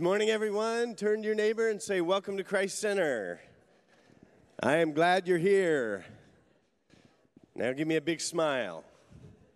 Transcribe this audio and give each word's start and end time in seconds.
Good 0.00 0.04
morning, 0.04 0.30
everyone. 0.30 0.94
Turn 0.94 1.20
to 1.20 1.26
your 1.26 1.34
neighbor 1.34 1.68
and 1.68 1.80
say, 1.80 2.00
Welcome 2.00 2.38
to 2.38 2.42
Christ 2.42 2.78
Center. 2.78 3.38
I 4.58 4.76
am 4.76 4.94
glad 4.94 5.28
you're 5.28 5.36
here. 5.36 6.06
Now 7.54 7.74
give 7.74 7.86
me 7.86 7.96
a 7.96 8.00
big 8.00 8.22
smile. 8.22 8.82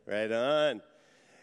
Right 0.04 0.30
on. 0.30 0.82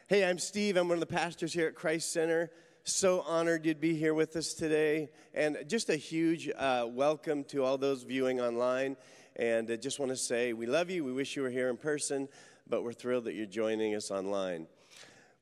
Hey, 0.05 0.23
I'm 0.23 0.37
Steve. 0.37 0.77
I'm 0.77 0.87
one 0.87 0.97
of 0.97 0.99
the 0.99 1.07
pastors 1.07 1.51
here 1.51 1.65
at 1.65 1.73
Christ 1.73 2.13
Center. 2.13 2.51
So 2.83 3.21
honored 3.21 3.65
you'd 3.65 3.81
be 3.81 3.95
here 3.95 4.13
with 4.13 4.35
us 4.35 4.53
today. 4.53 5.09
And 5.33 5.57
just 5.67 5.89
a 5.89 5.95
huge 5.95 6.51
uh, 6.55 6.85
welcome 6.87 7.43
to 7.45 7.63
all 7.63 7.79
those 7.79 8.03
viewing 8.03 8.39
online. 8.39 8.97
And 9.35 9.71
I 9.71 9.77
just 9.77 9.97
want 9.97 10.11
to 10.11 10.15
say 10.15 10.53
we 10.53 10.67
love 10.67 10.91
you. 10.91 11.03
We 11.03 11.11
wish 11.11 11.35
you 11.35 11.41
were 11.41 11.49
here 11.49 11.69
in 11.69 11.77
person, 11.77 12.29
but 12.69 12.83
we're 12.83 12.93
thrilled 12.93 13.23
that 13.23 13.33
you're 13.33 13.47
joining 13.47 13.95
us 13.95 14.11
online. 14.11 14.67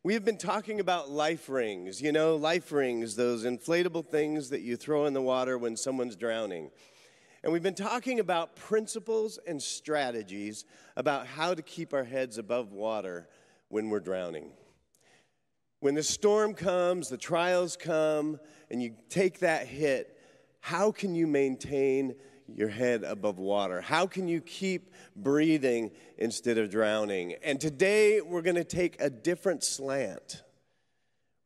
We 0.01 0.13
have 0.13 0.23
been 0.23 0.37
talking 0.37 0.79
about 0.79 1.11
life 1.11 1.49
rings. 1.49 2.01
You 2.01 2.13
know, 2.13 2.37
life 2.37 2.71
rings, 2.71 3.17
those 3.17 3.43
inflatable 3.43 4.05
things 4.07 4.49
that 4.51 4.61
you 4.61 4.77
throw 4.77 5.05
in 5.07 5.13
the 5.13 5.21
water 5.21 5.57
when 5.57 5.75
someone's 5.75 6.15
drowning. 6.15 6.71
And 7.43 7.51
we've 7.51 7.63
been 7.63 7.73
talking 7.73 8.21
about 8.21 8.55
principles 8.55 9.39
and 9.45 9.61
strategies 9.61 10.63
about 10.95 11.27
how 11.27 11.53
to 11.53 11.61
keep 11.61 11.93
our 11.93 12.05
heads 12.05 12.37
above 12.37 12.71
water 12.71 13.27
when 13.67 13.89
we're 13.89 13.99
drowning. 13.99 14.51
When 15.81 15.95
the 15.95 16.03
storm 16.03 16.53
comes, 16.53 17.09
the 17.09 17.17
trials 17.17 17.75
come, 17.75 18.39
and 18.71 18.81
you 18.81 18.95
take 19.09 19.39
that 19.39 19.67
hit, 19.67 20.17
how 20.61 20.93
can 20.93 21.13
you 21.13 21.27
maintain 21.27 22.15
your 22.55 22.69
head 22.69 23.03
above 23.03 23.39
water? 23.39 23.81
How 23.81 24.07
can 24.07 24.27
you 24.27 24.41
keep 24.41 24.91
breathing 25.15 25.91
instead 26.17 26.57
of 26.57 26.69
drowning? 26.69 27.35
And 27.43 27.59
today 27.59 28.21
we're 28.21 28.41
going 28.41 28.55
to 28.55 28.63
take 28.63 29.01
a 29.01 29.09
different 29.09 29.63
slant. 29.63 30.43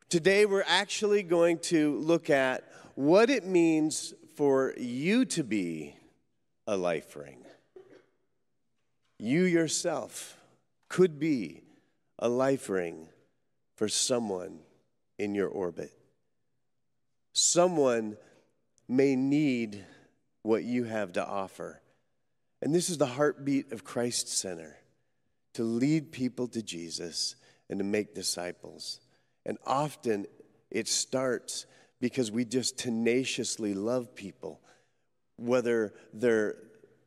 Today 0.09 0.45
we're 0.45 0.65
actually 0.67 1.23
going 1.23 1.59
to 1.59 1.97
look 1.99 2.29
at 2.29 2.63
what 2.95 3.29
it 3.29 3.45
means 3.45 4.13
for 4.35 4.73
you 4.77 5.25
to 5.25 5.43
be 5.43 5.95
a 6.67 6.77
life 6.77 7.15
ring. 7.15 7.43
You 9.19 9.43
yourself 9.43 10.37
could 10.89 11.19
be 11.19 11.63
a 12.19 12.27
life 12.27 12.69
ring 12.69 13.07
for 13.75 13.87
someone 13.87 14.59
in 15.17 15.33
your 15.35 15.47
orbit. 15.47 15.91
Someone 17.33 18.17
may 18.87 19.15
need 19.15 19.83
what 20.43 20.63
you 20.63 20.83
have 20.83 21.13
to 21.13 21.25
offer. 21.25 21.81
And 22.61 22.73
this 22.73 22.89
is 22.89 22.97
the 22.97 23.05
heartbeat 23.05 23.71
of 23.71 23.83
Christ 23.83 24.29
Center 24.29 24.77
to 25.55 25.63
lead 25.63 26.11
people 26.11 26.47
to 26.49 26.61
Jesus 26.61 27.35
and 27.69 27.79
to 27.79 27.83
make 27.83 28.13
disciples. 28.13 28.99
And 29.45 29.57
often 29.65 30.25
it 30.71 30.87
starts 30.87 31.65
because 31.99 32.31
we 32.31 32.45
just 32.45 32.77
tenaciously 32.77 33.73
love 33.73 34.15
people, 34.15 34.59
whether 35.37 35.93
they're 36.13 36.55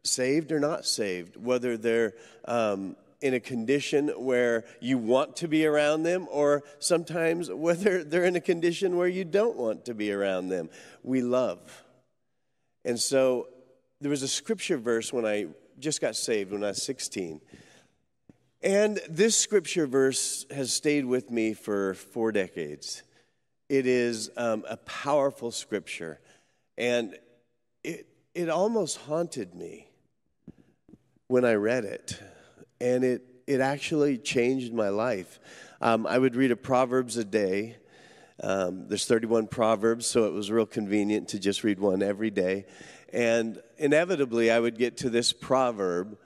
saved 0.03 0.53
or 0.53 0.61
not 0.61 0.87
saved, 0.87 1.37
whether 1.37 1.77
they're 1.77 2.15
um, 2.47 2.97
in 3.21 3.35
a 3.35 3.41
condition 3.41 4.09
where 4.09 4.65
you 4.81 4.99
want 4.99 5.37
to 5.37 5.49
be 5.49 5.67
around 5.67 6.03
them, 6.03 6.27
or 6.31 6.63
sometimes 6.79 7.51
whether 7.51 8.05
they're 8.05 8.25
in 8.25 8.37
a 8.37 8.41
condition 8.41 8.97
where 8.97 9.09
you 9.09 9.25
don't 9.25 9.57
want 9.57 9.85
to 9.87 9.95
be 9.95 10.13
around 10.13 10.49
them. 10.49 10.71
We 11.03 11.23
love. 11.23 11.85
And 12.87 13.01
so 13.01 13.49
there 14.01 14.11
was 14.11 14.23
a 14.23 14.29
scripture 14.29 14.79
verse 14.79 15.13
when 15.13 15.27
I 15.27 15.49
just 15.81 16.01
got 16.01 16.15
saved 16.15 16.53
when 16.53 16.63
I 16.63 16.69
was 16.69 16.83
16. 16.85 17.41
And 18.63 19.01
this 19.11 19.37
scripture 19.37 19.89
verse 19.89 20.47
has 20.53 20.73
stayed 20.73 21.05
with 21.05 21.31
me 21.31 21.53
for 21.53 21.95
four 21.95 22.31
decades. 22.31 23.03
It 23.69 23.87
is 23.87 24.31
um, 24.37 24.65
a 24.69 24.77
powerful 24.77 25.51
scripture, 25.51 26.21
and 26.79 27.19
it, 27.83 28.07
it 28.35 28.49
almost 28.49 28.99
haunted 28.99 29.55
me 29.55 29.89
when 31.27 31.45
I 31.45 31.55
read 31.55 31.85
it. 31.85 32.21
And 32.81 33.03
it, 33.03 33.23
it 33.49 33.61
actually 33.61 34.17
changed 34.17 34.73
my 34.73 34.91
life. 34.91 35.41
Um, 35.81 36.07
I 36.07 36.19
would 36.19 36.37
read 36.37 36.53
a 36.53 36.57
Proverbs 36.57 37.17
a 37.17 37.25
day 37.25 37.79
um, 38.43 38.87
there's 38.89 39.07
31 39.07 39.47
Proverbs, 39.47 40.07
so 40.07 40.27
it 40.27 40.33
was 40.33 40.51
real 40.51 40.67
convenient 40.67 41.29
to 41.29 41.39
just 41.39 41.65
read 41.65 41.81
one 41.81 42.03
every 42.03 42.31
day. 42.31 42.67
And 43.13 43.61
inevitably, 43.79 44.51
I 44.51 44.61
would 44.61 44.77
get 44.77 44.99
to 44.99 45.11
this 45.11 45.33
proverb, 45.33 46.19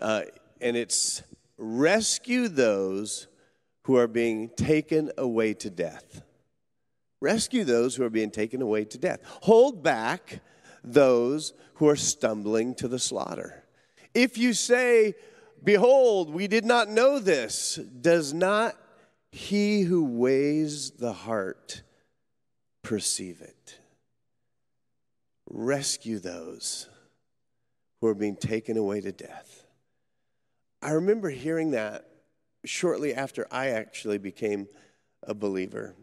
uh, 0.00 0.22
and 0.60 0.76
it's 0.76 1.22
rescue 1.56 2.48
those 2.48 3.28
who 3.82 3.96
are 3.96 4.08
being 4.08 4.50
taken 4.50 5.10
away 5.16 5.54
to 5.54 5.70
death. 5.70 6.22
Rescue 7.20 7.64
those 7.64 7.96
who 7.96 8.04
are 8.04 8.10
being 8.10 8.30
taken 8.30 8.60
away 8.60 8.84
to 8.84 8.98
death. 8.98 9.20
Hold 9.42 9.82
back 9.82 10.40
those 10.82 11.54
who 11.74 11.88
are 11.88 11.96
stumbling 11.96 12.74
to 12.74 12.88
the 12.88 12.98
slaughter. 12.98 13.64
If 14.12 14.36
you 14.36 14.52
say, 14.52 15.14
Behold, 15.62 16.32
we 16.32 16.46
did 16.46 16.66
not 16.66 16.90
know 16.90 17.18
this, 17.18 17.76
does 17.76 18.34
not 18.34 18.76
he 19.34 19.82
who 19.82 20.04
weighs 20.04 20.92
the 20.92 21.12
heart 21.12 21.82
perceive 22.84 23.40
it. 23.40 23.80
Rescue 25.50 26.20
those 26.20 26.88
who 28.00 28.06
are 28.06 28.14
being 28.14 28.36
taken 28.36 28.76
away 28.76 29.00
to 29.00 29.10
death. 29.10 29.66
I 30.80 30.92
remember 30.92 31.30
hearing 31.30 31.72
that 31.72 32.06
shortly 32.64 33.12
after 33.12 33.48
I 33.50 33.70
actually 33.70 34.18
became 34.18 34.68
a 35.24 35.34
believer. 35.34 35.96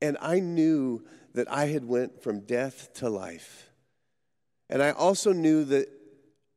And 0.00 0.16
I 0.22 0.40
knew 0.40 1.04
that 1.34 1.52
I 1.52 1.66
had 1.66 1.84
went 1.84 2.22
from 2.22 2.40
death 2.40 2.94
to 2.94 3.10
life. 3.10 3.70
And 4.70 4.82
I 4.82 4.92
also 4.92 5.34
knew 5.34 5.64
that 5.66 5.90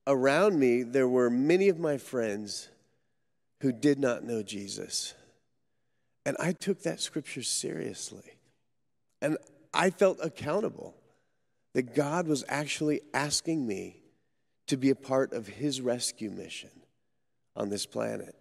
around 0.07 0.57
me 0.57 0.83
there 0.83 1.09
were 1.09 1.29
many 1.29 1.67
of 1.67 1.79
my 1.79 1.97
friends 1.97 2.69
who 3.59 3.73
did 3.73 3.99
not 3.99 4.23
know 4.23 4.41
Jesus. 4.41 5.15
And 6.29 6.37
I 6.39 6.51
took 6.51 6.83
that 6.83 7.01
scripture 7.01 7.41
seriously. 7.41 8.35
And 9.19 9.39
I 9.73 9.89
felt 9.89 10.19
accountable 10.21 10.93
that 11.73 11.95
God 11.95 12.27
was 12.27 12.45
actually 12.47 13.01
asking 13.15 13.65
me 13.65 14.03
to 14.67 14.77
be 14.77 14.91
a 14.91 14.95
part 14.95 15.33
of 15.33 15.47
his 15.47 15.81
rescue 15.81 16.29
mission 16.29 16.69
on 17.55 17.69
this 17.69 17.87
planet. 17.87 18.35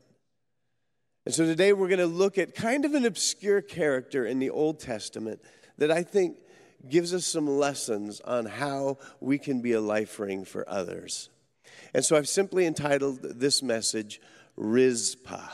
And 1.24 1.34
so 1.34 1.46
today 1.46 1.72
we're 1.72 1.88
going 1.88 1.98
to 1.98 2.06
look 2.06 2.36
at 2.36 2.54
kind 2.54 2.84
of 2.84 2.92
an 2.92 3.06
obscure 3.06 3.62
character 3.62 4.26
in 4.26 4.38
the 4.38 4.50
Old 4.50 4.80
Testament 4.80 5.40
that 5.78 5.90
I 5.90 6.02
think 6.02 6.36
gives 6.90 7.14
us 7.14 7.24
some 7.24 7.48
lessons 7.48 8.20
on 8.20 8.44
how 8.44 8.98
we 9.18 9.38
can 9.38 9.62
be 9.62 9.72
a 9.72 9.80
life 9.80 10.20
ring 10.20 10.44
for 10.44 10.68
others. 10.68 11.30
And 11.94 12.04
so 12.04 12.18
I've 12.18 12.28
simply 12.28 12.66
entitled 12.66 13.22
this 13.22 13.62
message 13.62 14.20
Rizpah. 14.56 15.52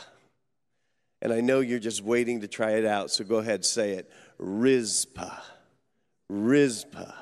And 1.21 1.33
I 1.33 1.41
know 1.41 1.59
you're 1.59 1.79
just 1.79 2.03
waiting 2.03 2.41
to 2.41 2.47
try 2.47 2.71
it 2.71 2.85
out, 2.85 3.09
so 3.11 3.23
go 3.23 3.37
ahead, 3.37 3.65
say 3.65 3.91
it. 3.91 4.11
Rizpah. 4.37 5.41
Rizpah. 6.29 7.13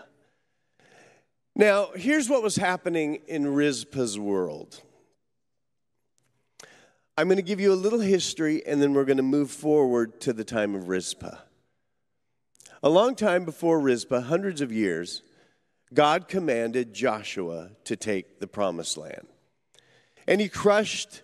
Now, 1.56 1.90
here's 1.96 2.30
what 2.30 2.42
was 2.42 2.56
happening 2.56 3.22
in 3.28 3.54
Rizpah's 3.54 4.18
world. 4.18 4.82
I'm 7.16 7.28
going 7.28 7.38
to 7.38 7.44
give 7.44 7.60
you 7.60 7.72
a 7.72 7.76
little 7.76 8.00
history, 8.00 8.66
and 8.66 8.82
then 8.82 8.94
we're 8.94 9.06
going 9.06 9.18
to 9.18 9.24
move 9.24 9.52
forward 9.52 10.20
to 10.22 10.34
the 10.34 10.44
time 10.44 10.74
of 10.74 10.88
Rizpah. 10.88 11.38
A 12.82 12.90
long 12.90 13.16
time 13.16 13.46
before 13.46 13.80
Rizpah, 13.80 14.22
hundreds 14.22 14.62
of 14.62 14.72
years, 14.72 15.22
God 15.94 16.28
commanded 16.28 16.94
Joshua 16.94 17.70
to 17.84 17.96
take 17.96 18.40
the 18.40 18.48
promised 18.48 18.98
land. 18.98 19.28
And 20.28 20.42
he 20.42 20.50
crushed 20.50 21.22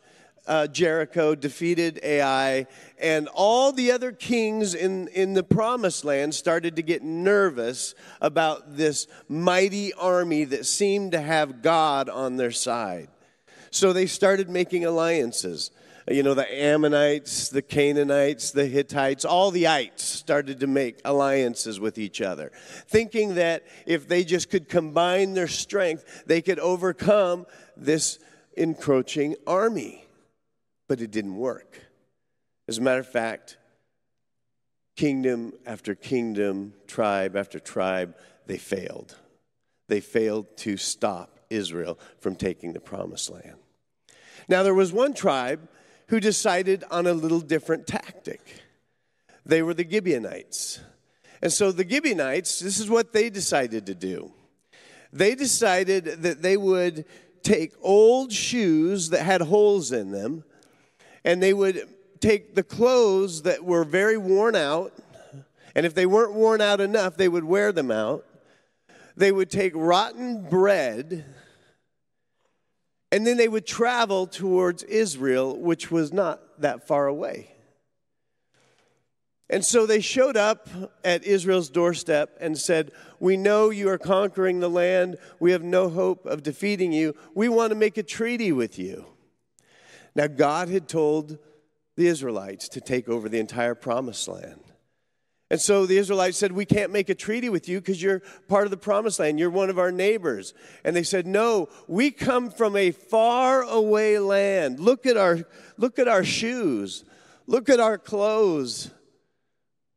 uh, 0.50 0.66
Jericho, 0.66 1.36
defeated 1.36 2.00
Ai, 2.02 2.66
and 2.98 3.30
all 3.36 3.72
the 3.72 3.92
other 3.92 4.12
kings 4.12 4.74
in, 4.74 5.08
in 5.10 5.36
the 5.36 5.44
promised 5.44 6.04
land 6.04 6.34
started 6.34 6.76
to 6.78 6.82
get 6.82 7.04
nervous 7.04 7.94
about 8.20 8.76
this 8.76 9.06
mighty 9.30 9.94
army 9.94 10.46
that 10.46 10.66
seemed 10.66 11.12
to 11.12 11.22
have 11.22 11.62
God 11.62 12.10
on 12.10 12.38
their 12.38 12.52
side. 12.52 13.10
So 13.70 13.94
they 13.94 14.08
started 14.08 14.50
making 14.50 14.86
alliances. 14.86 15.70
You 16.10 16.24
know, 16.24 16.34
the 16.34 16.52
Ammonites, 16.52 17.50
the 17.50 17.62
Canaanites, 17.62 18.50
the 18.50 18.66
Hittites, 18.66 19.26
all 19.26 19.52
the 19.52 19.68
ites 19.68 20.04
started 20.04 20.62
to 20.62 20.68
make 20.68 21.00
alliances 21.06 21.80
with 21.80 22.00
each 22.00 22.22
other, 22.22 22.52
thinking 22.88 23.36
that 23.36 23.68
if 23.86 24.08
they 24.08 24.24
just 24.24 24.50
could 24.50 24.68
combine 24.68 25.36
their 25.36 25.48
strength, 25.48 26.24
they 26.26 26.42
could 26.42 26.58
overcome 26.58 27.46
this 27.78 28.18
encroaching 28.58 29.36
army 29.46 30.08
but 30.90 31.00
it 31.00 31.12
didn't 31.12 31.38
work. 31.38 31.80
As 32.68 32.80
a 32.80 32.82
matter 32.82 33.00
of 33.00 33.08
fact, 33.08 33.58
kingdom 34.98 35.54
after 35.66 35.96
kingdom, 35.96 36.74
tribe 36.88 37.38
after 37.38 37.60
tribe, 37.60 38.18
they 38.48 38.58
failed. 38.58 39.16
They 39.88 40.02
failed 40.02 40.58
to 40.58 40.76
stop 40.76 41.40
Israel 41.50 41.98
from 42.20 42.36
taking 42.36 42.74
the 42.74 42.82
promised 42.82 43.30
land. 43.30 43.56
Now, 44.50 44.64
there 44.64 44.74
was 44.74 44.92
one 44.92 45.14
tribe 45.14 45.70
who 46.08 46.20
decided 46.20 46.84
on 46.90 47.06
a 47.06 47.14
little 47.14 47.40
different 47.40 47.86
tactic. 47.86 48.42
They 49.46 49.62
were 49.62 49.76
the 49.76 49.88
Gibeonites. 49.88 50.80
And 51.42 51.54
so 51.54 51.72
the 51.72 51.88
Gibeonites, 51.88 52.60
this 52.60 52.80
is 52.80 52.90
what 52.90 53.14
they 53.14 53.30
decided 53.30 53.86
to 53.86 53.96
do. 53.96 54.32
They 55.14 55.36
decided 55.36 56.06
that 56.24 56.42
they 56.42 56.58
would 56.58 57.06
take 57.44 57.74
old 57.82 58.34
shoes 58.34 59.12
that 59.12 59.22
had 59.22 59.42
holes 59.42 59.92
in 59.92 60.12
them, 60.12 60.44
and 61.24 61.42
they 61.42 61.54
would 61.54 61.88
take 62.20 62.56
the 62.56 62.64
clothes 62.64 63.44
that 63.44 63.64
were 63.64 63.84
very 63.84 64.18
worn 64.18 64.56
out, 64.56 64.94
and 65.76 65.86
if 65.86 65.94
they 65.94 66.06
weren't 66.06 66.34
worn 66.34 66.62
out 66.62 66.82
enough, 66.82 67.16
they 67.16 67.30
would 67.30 67.44
wear 67.44 67.72
them 67.72 67.92
out. 67.92 68.26
They 69.16 69.32
would 69.32 69.50
take 69.50 69.74
rotten 69.76 70.50
bread, 70.50 71.26
and 73.12 73.26
then 73.26 73.38
they 73.38 73.48
would 73.48 73.66
travel 73.66 74.28
towards 74.28 74.84
Israel, 74.84 75.58
which 75.58 75.92
was 75.92 76.14
not 76.14 76.42
that 76.62 76.88
far 76.88 77.08
away. 77.08 77.50
And 79.50 79.66
so 79.66 79.86
they 79.86 80.00
showed 80.00 80.38
up 80.38 80.70
at 81.04 81.24
Israel's 81.24 81.70
doorstep 81.70 82.38
and 82.40 82.58
said, 82.58 82.92
We 83.20 83.36
know 83.36 83.72
you 83.72 83.90
are 83.90 83.98
conquering 83.98 84.60
the 84.60 84.70
land. 84.70 85.18
We 85.40 85.52
have 85.52 85.64
no 85.64 85.90
hope 85.90 86.26
of 86.28 86.44
defeating 86.44 86.92
you. 86.92 87.16
We 87.34 87.50
want 87.50 87.72
to 87.72 87.76
make 87.76 87.98
a 87.98 88.04
treaty 88.04 88.52
with 88.52 88.78
you. 88.78 89.06
Now, 90.20 90.28
God 90.28 90.68
had 90.68 90.90
told 90.90 91.38
the 91.96 92.08
Israelites 92.08 92.68
to 92.68 92.82
take 92.82 93.08
over 93.08 93.30
the 93.30 93.40
entire 93.40 93.74
promised 93.74 94.28
land. 94.28 94.60
And 95.50 95.62
so 95.62 95.86
the 95.86 95.98
Israelites 95.98 96.38
said, 96.38 96.52
We 96.52 96.66
can't 96.66 96.92
make 96.92 97.08
a 97.08 97.16
treaty 97.16 97.48
with 97.48 97.70
you 97.70 97.80
because 97.80 98.04
you're 98.04 98.22
part 98.50 98.66
of 98.66 98.72
the 98.72 98.76
promised 98.76 99.20
land. 99.20 99.40
You're 99.40 99.50
one 99.50 99.70
of 99.70 99.80
our 99.80 99.94
neighbors. 99.94 100.54
And 100.84 100.94
they 100.94 101.04
said, 101.04 101.26
No, 101.26 101.70
we 101.88 102.12
come 102.12 102.50
from 102.50 102.76
a 102.76 102.92
far 102.92 103.62
away 103.62 104.20
land. 104.20 104.82
Look 104.82 105.06
at 105.06 105.16
our, 105.16 105.46
look 105.78 106.00
at 106.00 106.10
our 106.10 106.26
shoes. 106.26 107.06
Look 107.48 107.70
at 107.70 107.80
our 107.80 107.98
clothes. 107.98 108.92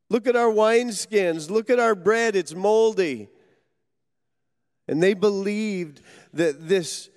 Look 0.09 0.29
at 0.29 0.37
our 0.37 0.53
wineskins. 0.53 1.51
Look 1.51 1.69
at 1.69 1.81
our 1.81 1.97
bread. 1.97 2.37
It's 2.37 2.55
moldy. 2.55 3.29
And 4.87 5.03
they 5.03 5.15
believed 5.15 6.01
that 6.33 6.69
this 6.69 7.11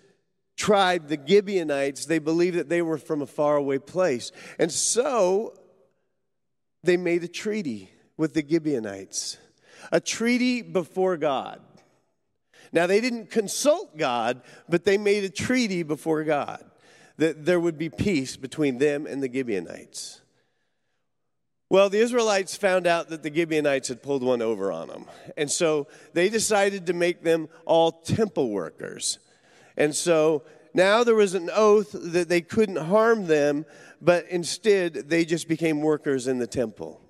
tribe, 0.56 1.07
the 1.07 1.19
Gibeonites, 1.24 2.06
they 2.06 2.19
believed 2.19 2.57
that 2.57 2.69
they 2.69 2.81
were 2.81 2.98
from 2.98 3.22
a 3.22 3.28
faraway 3.28 3.78
place. 3.78 4.31
And 4.60 4.72
so 4.72 5.54
they 6.84 6.98
made 6.98 7.24
a 7.24 7.28
treaty 7.28 7.92
with 8.18 8.34
the 8.34 8.46
Gibeonites, 8.48 9.38
a 9.92 10.00
treaty 10.00 10.62
before 10.62 11.18
God. 11.18 11.62
Now, 12.72 12.88
they 12.88 13.02
didn't 13.02 13.30
consult 13.30 13.98
God, 13.98 14.42
but 14.68 14.86
they 14.86 14.98
made 14.98 15.24
a 15.24 15.30
treaty 15.30 15.84
before 15.84 16.24
God 16.24 16.63
that 17.18 17.46
there 17.46 17.60
would 17.60 17.78
be 17.78 17.90
peace 17.90 18.36
between 18.36 18.78
them 18.78 19.06
and 19.06 19.24
the 19.24 19.31
Gibeonites. 19.31 20.22
Well, 21.69 21.90
the 21.90 22.00
Israelites 22.00 22.56
found 22.56 22.86
out 22.86 23.10
that 23.10 23.24
the 23.24 23.34
Gibeonites 23.34 23.88
had 23.88 24.04
pulled 24.04 24.24
one 24.24 24.42
over 24.42 24.72
on 24.72 24.88
them. 24.88 25.06
And 25.36 25.50
so 25.50 25.88
they 26.13 26.30
decided 26.30 26.88
to 26.88 26.94
make 26.94 27.24
them 27.24 27.50
all 27.66 27.92
temple 27.92 28.50
workers. 28.50 29.19
And 29.77 29.95
so 29.95 30.44
now 30.74 31.04
there 31.04 31.16
was 31.16 31.33
an 31.33 31.50
oath 31.54 31.92
that 31.94 32.30
they 32.30 32.42
couldn't 32.42 32.75
harm 32.77 33.27
them, 33.27 33.66
but 34.01 34.25
instead 34.30 34.94
they 34.94 35.25
just 35.25 35.48
became 35.48 35.81
workers 35.81 36.27
in 36.27 36.38
the 36.38 36.48
temple. 36.48 37.01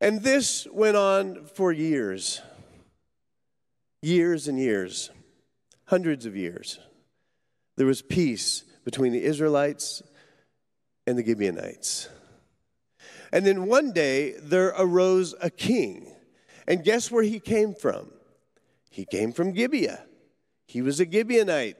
And 0.00 0.22
this 0.22 0.66
went 0.72 0.96
on 0.96 1.46
for 1.46 1.72
years 1.72 2.40
years 4.02 4.48
and 4.48 4.58
years, 4.58 5.10
hundreds 5.86 6.24
of 6.24 6.36
years. 6.36 6.78
There 7.76 7.86
was 7.86 8.02
peace 8.02 8.64
between 8.84 9.12
the 9.12 9.22
Israelites 9.22 10.02
and 11.06 11.18
the 11.18 11.24
Gibeonites. 11.24 12.08
And 13.32 13.46
then 13.46 13.66
one 13.66 13.92
day 13.92 14.32
there 14.40 14.68
arose 14.68 15.34
a 15.40 15.50
king. 15.50 16.10
And 16.66 16.84
guess 16.84 17.10
where 17.10 17.22
he 17.22 17.40
came 17.40 17.74
from? 17.74 18.10
He 18.90 19.04
came 19.04 19.32
from 19.32 19.52
Gibeah. 19.52 20.04
He 20.70 20.82
was 20.82 21.00
a 21.00 21.06
Gibeonite. 21.06 21.74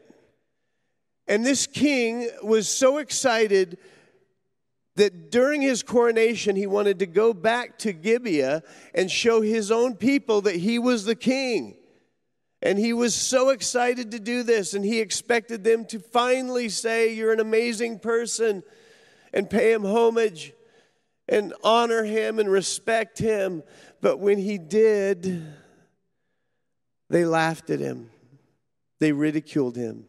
And 1.28 1.46
this 1.46 1.68
king 1.68 2.28
was 2.42 2.68
so 2.68 2.98
excited 2.98 3.78
that 4.96 5.30
during 5.30 5.62
his 5.62 5.84
coronation, 5.84 6.56
he 6.56 6.66
wanted 6.66 6.98
to 6.98 7.06
go 7.06 7.32
back 7.32 7.78
to 7.78 7.92
Gibeah 7.92 8.64
and 8.92 9.08
show 9.08 9.42
his 9.42 9.70
own 9.70 9.94
people 9.94 10.40
that 10.40 10.56
he 10.56 10.80
was 10.80 11.04
the 11.04 11.14
king. 11.14 11.76
And 12.62 12.80
he 12.80 12.92
was 12.92 13.14
so 13.14 13.50
excited 13.50 14.10
to 14.10 14.18
do 14.18 14.42
this, 14.42 14.74
and 14.74 14.84
he 14.84 14.98
expected 14.98 15.62
them 15.62 15.84
to 15.86 16.00
finally 16.00 16.68
say, 16.68 17.14
You're 17.14 17.32
an 17.32 17.38
amazing 17.38 18.00
person, 18.00 18.64
and 19.32 19.48
pay 19.48 19.72
him 19.72 19.84
homage 19.84 20.52
and 21.28 21.54
honor 21.62 22.02
him 22.02 22.40
and 22.40 22.50
respect 22.50 23.20
him. 23.20 23.62
But 24.00 24.18
when 24.18 24.38
he 24.38 24.58
did, 24.58 25.46
they 27.08 27.24
laughed 27.24 27.70
at 27.70 27.78
him, 27.78 28.10
they 29.00 29.12
ridiculed 29.12 29.76
him, 29.76 30.04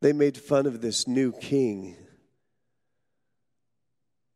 they 0.00 0.12
made 0.12 0.38
fun 0.38 0.66
of 0.66 0.80
this 0.80 1.06
new 1.06 1.32
king. 1.32 1.96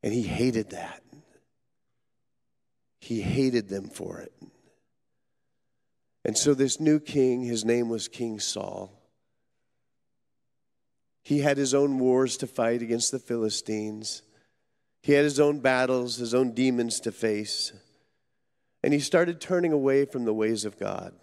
And 0.03 0.13
he 0.13 0.23
hated 0.23 0.71
that. 0.71 1.03
He 3.01 3.21
hated 3.21 3.69
them 3.69 3.89
for 3.89 4.21
it. 4.21 4.33
And 6.25 6.37
so, 6.37 6.55
this 6.55 6.81
new 6.81 6.99
king, 6.99 7.43
his 7.43 7.65
name 7.65 7.89
was 7.89 8.09
King 8.09 8.41
Saul. 8.41 8.93
He 11.23 11.41
had 11.41 11.57
his 11.57 11.75
own 11.75 11.99
wars 11.99 12.37
to 12.39 12.47
fight 12.47 12.83
against 12.83 13.11
the 13.11 13.19
Philistines. 13.19 14.23
He 15.03 15.13
had 15.13 15.25
his 15.25 15.39
own 15.41 15.61
battles, 15.61 16.17
his 16.17 16.35
own 16.35 16.53
demons 16.53 17.01
to 17.01 17.13
face. 17.13 17.73
And 18.83 18.93
he 18.93 19.01
started 19.01 19.41
turning 19.41 19.73
away 19.73 20.05
from 20.05 20.25
the 20.25 20.35
ways 20.35 20.65
of 20.65 20.79
God. 20.79 21.15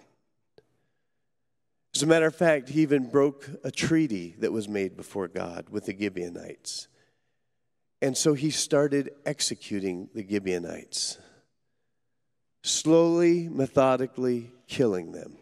As 1.95 2.01
a 2.01 2.07
matter 2.07 2.25
of 2.25 2.35
fact, 2.35 2.69
he 2.69 2.81
even 2.81 3.09
broke 3.09 3.47
a 3.63 3.69
treaty 3.69 4.35
that 4.39 4.51
was 4.51 4.67
made 4.67 4.97
before 4.97 5.27
God 5.27 5.69
with 5.69 5.85
the 5.85 5.95
Gibeonites. 5.97 6.87
And 8.01 8.17
so 8.17 8.33
he 8.33 8.49
started 8.49 9.11
executing 9.25 10.09
the 10.13 10.27
Gibeonites, 10.27 11.19
slowly, 12.63 13.47
methodically 13.47 14.51
killing 14.67 15.12
them, 15.12 15.38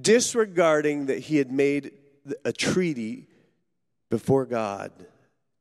disregarding 0.00 1.06
that 1.06 1.18
he 1.18 1.36
had 1.36 1.52
made 1.52 1.92
a 2.44 2.52
treaty 2.52 3.28
before 4.10 4.46
God 4.46 4.92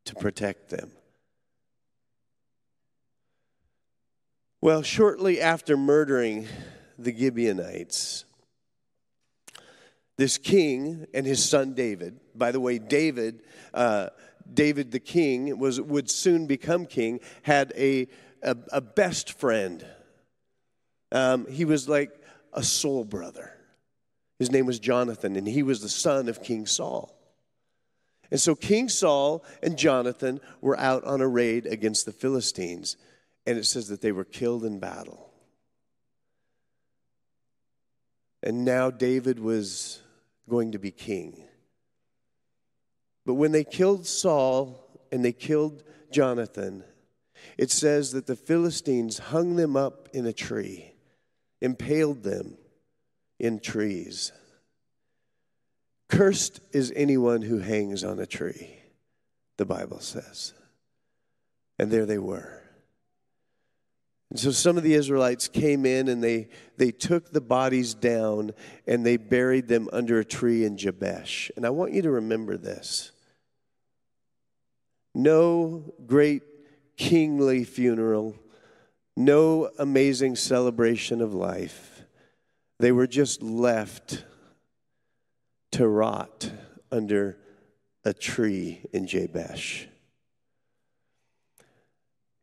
to 0.06 0.16
protect 0.16 0.70
them. 0.70 0.92
Well, 4.62 4.82
shortly 4.82 5.42
after 5.42 5.76
murdering 5.76 6.48
the 7.04 7.16
Gibeonites, 7.16 8.26
this 10.18 10.38
king 10.38 11.08
and 11.14 11.26
his 11.26 11.44
son 11.44 11.74
David, 11.74 12.20
by 12.36 12.52
the 12.52 12.60
way, 12.60 12.78
David, 12.78 13.42
uh, 13.74 14.10
David 14.52 14.92
the 14.92 15.00
king, 15.00 15.58
was, 15.58 15.82
would 15.82 16.10
soon 16.10 16.46
become 16.46 16.86
king, 16.86 17.20
had 17.42 17.74
a, 17.76 18.08
a, 18.42 18.56
a 18.72 18.82
best 18.82 19.34
friend. 19.34 19.86
Um, 21.12 21.48
he 21.50 21.66
was 21.66 21.90
like 21.90 22.12
a 22.54 22.64
soul 22.64 23.06
brother. 23.06 23.54
His 24.40 24.52
name 24.52 24.66
was 24.66 24.80
Jonathan, 24.80 25.36
and 25.36 25.48
he 25.48 25.64
was 25.64 25.82
the 25.82 25.90
son 25.90 26.28
of 26.28 26.44
King 26.44 26.66
Saul. 26.66 27.16
And 28.32 28.42
so 28.42 28.56
King 28.56 28.90
Saul 28.90 29.44
and 29.62 29.78
Jonathan 29.78 30.42
were 30.60 30.78
out 30.80 31.04
on 31.04 31.22
a 31.22 31.28
raid 31.28 31.66
against 31.68 32.06
the 32.06 32.12
Philistines, 32.12 32.98
and 33.46 33.58
it 33.58 33.66
says 33.66 33.88
that 33.90 34.02
they 34.02 34.12
were 34.12 34.26
killed 34.26 34.66
in 34.66 34.80
battle. 34.80 35.23
And 38.44 38.66
now 38.66 38.92
David 38.92 39.40
was 39.40 40.02
going 40.50 40.74
to 40.74 40.80
be 40.80 40.92
king. 40.92 41.46
But 43.26 43.36
when 43.36 43.54
they 43.54 43.64
killed 43.64 44.06
Saul 44.06 44.86
and 45.14 45.24
they 45.24 45.32
killed 45.32 45.84
Jonathan, 46.12 46.84
it 47.58 47.72
says 47.72 48.12
that 48.12 48.28
the 48.28 48.36
Philistines 48.36 49.18
hung 49.18 49.56
them 49.56 49.78
up 49.78 50.10
in 50.14 50.26
a 50.26 50.34
tree, 50.34 50.94
impaled 51.62 52.24
them 52.24 52.58
in 53.40 53.60
trees. 53.60 54.34
Cursed 56.10 56.60
is 56.74 56.92
anyone 56.96 57.44
who 57.44 57.60
hangs 57.60 58.04
on 58.04 58.20
a 58.20 58.26
tree, 58.26 58.78
the 59.58 59.66
Bible 59.66 60.00
says. 60.00 60.54
And 61.80 61.90
there 61.90 62.06
they 62.06 62.20
were. 62.20 62.63
And 64.34 64.40
so 64.40 64.50
some 64.50 64.78
of 64.78 64.84
the 64.84 64.96
Israelites 64.96 65.48
came 65.48 65.86
in 65.86 66.08
and 66.08 66.24
they, 66.24 66.48
they 66.78 66.90
took 66.90 67.32
the 67.32 67.40
bodies 67.40 67.94
down 67.94 68.54
and 68.88 69.06
they 69.06 69.16
buried 69.16 69.68
them 69.68 69.88
under 69.94 70.18
a 70.18 70.26
tree 70.26 70.66
in 70.66 70.76
Jabesh. 70.76 71.52
And 71.56 71.68
I 71.68 71.70
want 71.70 71.94
you 71.94 72.02
to 72.02 72.10
remember 72.10 72.58
this. 72.58 73.12
No 75.14 75.94
great 76.08 76.42
kingly 76.98 77.64
funeral, 77.64 78.36
no 79.16 79.70
amazing 79.78 80.36
celebration 80.36 81.22
of 81.22 81.36
life. 81.36 82.02
They 82.80 82.92
were 82.92 83.06
just 83.06 83.44
left 83.44 84.26
to 85.74 85.88
rot 85.88 86.50
under 86.92 87.38
a 88.04 88.16
tree 88.16 88.82
in 88.94 89.06
Jabesh. 89.06 89.86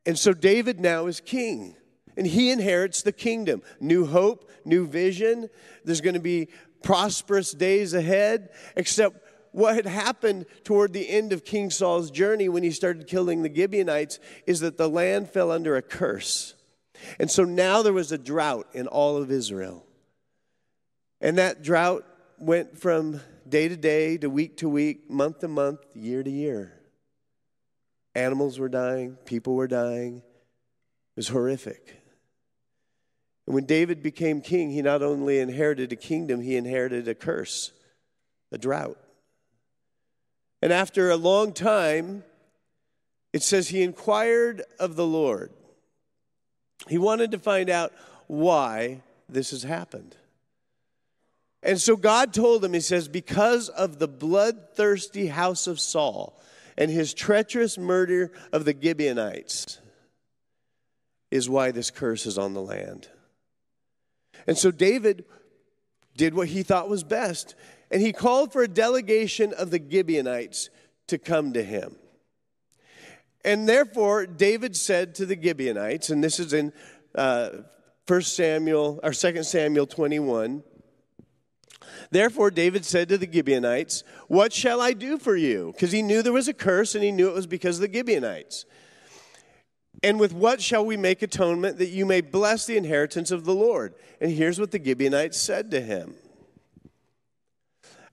And 0.06 0.16
so 0.16 0.32
David 0.32 0.78
now 0.78 1.06
is 1.06 1.20
king, 1.20 1.76
and 2.16 2.26
he 2.26 2.50
inherits 2.50 3.02
the 3.02 3.12
kingdom. 3.12 3.62
New 3.80 4.06
hope, 4.06 4.50
new 4.64 4.86
vision. 4.86 5.48
There's 5.84 6.00
going 6.00 6.14
to 6.14 6.20
be 6.20 6.48
prosperous 6.82 7.52
days 7.52 7.94
ahead, 7.94 8.50
except 8.76 9.26
what 9.52 9.74
had 9.74 9.86
happened 9.86 10.46
toward 10.64 10.92
the 10.92 11.08
end 11.08 11.32
of 11.32 11.44
King 11.44 11.70
Saul's 11.70 12.10
journey 12.10 12.48
when 12.48 12.62
he 12.62 12.70
started 12.70 13.06
killing 13.06 13.42
the 13.42 13.54
Gibeonites 13.54 14.20
is 14.46 14.60
that 14.60 14.78
the 14.78 14.88
land 14.88 15.28
fell 15.28 15.50
under 15.50 15.76
a 15.76 15.82
curse. 15.82 16.54
And 17.18 17.30
so 17.30 17.44
now 17.44 17.82
there 17.82 17.92
was 17.92 18.12
a 18.12 18.18
drought 18.18 18.68
in 18.72 18.86
all 18.86 19.16
of 19.16 19.30
Israel. 19.30 19.86
And 21.20 21.38
that 21.38 21.62
drought 21.62 22.04
went 22.38 22.78
from 22.78 23.20
day 23.48 23.68
to 23.68 23.76
day 23.76 24.16
to 24.18 24.30
week 24.30 24.58
to 24.58 24.68
week, 24.68 25.10
month 25.10 25.40
to 25.40 25.48
month, 25.48 25.80
year 25.94 26.22
to 26.22 26.30
year. 26.30 26.80
Animals 28.14 28.58
were 28.58 28.68
dying, 28.68 29.16
people 29.24 29.54
were 29.54 29.68
dying. 29.68 30.18
It 30.18 31.16
was 31.16 31.28
horrific. 31.28 31.99
And 33.50 33.54
when 33.56 33.66
David 33.66 34.00
became 34.00 34.42
king, 34.42 34.70
he 34.70 34.80
not 34.80 35.02
only 35.02 35.40
inherited 35.40 35.90
a 35.90 35.96
kingdom, 35.96 36.40
he 36.40 36.54
inherited 36.54 37.08
a 37.08 37.16
curse, 37.16 37.72
a 38.52 38.58
drought. 38.58 38.96
And 40.62 40.72
after 40.72 41.10
a 41.10 41.16
long 41.16 41.52
time, 41.52 42.22
it 43.32 43.42
says 43.42 43.66
he 43.66 43.82
inquired 43.82 44.62
of 44.78 44.94
the 44.94 45.04
Lord. 45.04 45.50
He 46.86 46.96
wanted 46.96 47.32
to 47.32 47.40
find 47.40 47.68
out 47.70 47.92
why 48.28 49.02
this 49.28 49.50
has 49.50 49.64
happened. 49.64 50.14
And 51.60 51.80
so 51.80 51.96
God 51.96 52.32
told 52.32 52.64
him, 52.64 52.72
He 52.72 52.78
says, 52.78 53.08
because 53.08 53.68
of 53.68 53.98
the 53.98 54.06
bloodthirsty 54.06 55.26
house 55.26 55.66
of 55.66 55.80
Saul 55.80 56.40
and 56.78 56.88
his 56.88 57.12
treacherous 57.12 57.76
murder 57.76 58.30
of 58.52 58.64
the 58.64 58.76
Gibeonites, 58.80 59.80
is 61.32 61.50
why 61.50 61.72
this 61.72 61.90
curse 61.90 62.26
is 62.26 62.38
on 62.38 62.54
the 62.54 62.62
land. 62.62 63.08
And 64.46 64.56
so 64.56 64.70
David 64.70 65.24
did 66.16 66.34
what 66.34 66.48
he 66.48 66.62
thought 66.62 66.88
was 66.88 67.04
best, 67.04 67.54
and 67.90 68.02
he 68.02 68.12
called 68.12 68.52
for 68.52 68.62
a 68.62 68.68
delegation 68.68 69.52
of 69.52 69.70
the 69.70 69.78
Gibeonites 69.80 70.70
to 71.08 71.18
come 71.18 71.52
to 71.52 71.62
him. 71.62 71.96
And 73.44 73.68
therefore, 73.68 74.26
David 74.26 74.76
said 74.76 75.14
to 75.16 75.26
the 75.26 75.40
Gibeonites, 75.40 76.10
and 76.10 76.22
this 76.22 76.38
is 76.38 76.52
in 76.52 76.72
uh, 77.14 77.50
1 78.06 78.22
Samuel 78.22 79.00
or 79.02 79.12
2 79.12 79.42
Samuel 79.42 79.86
21. 79.86 80.62
Therefore, 82.10 82.50
David 82.50 82.84
said 82.84 83.08
to 83.08 83.18
the 83.18 83.30
Gibeonites, 83.30 84.04
What 84.28 84.52
shall 84.52 84.80
I 84.80 84.92
do 84.92 85.16
for 85.16 85.36
you? 85.36 85.72
Because 85.72 85.92
he 85.92 86.02
knew 86.02 86.22
there 86.22 86.32
was 86.32 86.48
a 86.48 86.54
curse 86.54 86.94
and 86.94 87.04
he 87.04 87.12
knew 87.12 87.28
it 87.28 87.34
was 87.34 87.46
because 87.46 87.80
of 87.80 87.90
the 87.90 87.96
Gibeonites. 87.96 88.66
And 90.02 90.18
with 90.18 90.32
what 90.32 90.62
shall 90.62 90.84
we 90.84 90.96
make 90.96 91.22
atonement 91.22 91.78
that 91.78 91.88
you 91.88 92.06
may 92.06 92.20
bless 92.20 92.66
the 92.66 92.76
inheritance 92.76 93.30
of 93.30 93.44
the 93.44 93.54
Lord? 93.54 93.94
And 94.20 94.30
here's 94.30 94.58
what 94.58 94.70
the 94.70 94.82
Gibeonites 94.82 95.38
said 95.38 95.70
to 95.72 95.80
him 95.80 96.14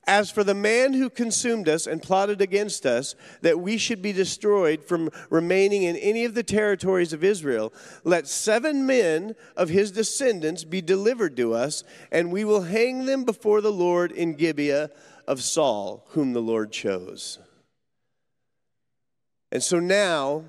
as 0.08 0.32
for 0.32 0.44
the 0.44 0.56
man 0.56 0.94
who 0.94 1.10
consumed 1.10 1.67
us 1.67 1.86
and 1.86 2.01
plotted 2.01 2.41
against 2.41 2.86
us, 2.86 3.13
that 3.41 3.60
we 3.60 3.77
should 3.77 4.01
be 4.01 4.13
destroyed 4.13 4.82
from 4.86 5.10
remaining 5.29 5.84
in 5.84 5.98
any 5.98 6.24
of 6.24 6.34
the 6.34 6.44
territories 6.44 7.12
of 7.12 7.25
Israel, 7.25 7.74
let 8.06 8.25
seven 8.25 8.86
men 8.86 9.36
of 9.58 9.67
his 9.67 9.91
descendants 9.91 10.63
be 10.63 10.82
delivered 10.82 11.36
to 11.36 11.53
us, 11.53 11.84
and 12.10 12.32
we 12.32 12.46
will 12.46 12.62
hang 12.62 13.06
them 13.06 13.25
before 13.25 13.60
the 13.60 13.72
Lord 13.72 14.13
in 14.13 14.36
Gibeah 14.36 14.89
of 15.27 15.44
Saul, 15.44 16.06
whom 16.12 16.32
the 16.32 16.41
Lord 16.41 16.72
chose. 16.72 17.38
And 19.51 19.62
so 19.62 19.79
now, 19.79 20.46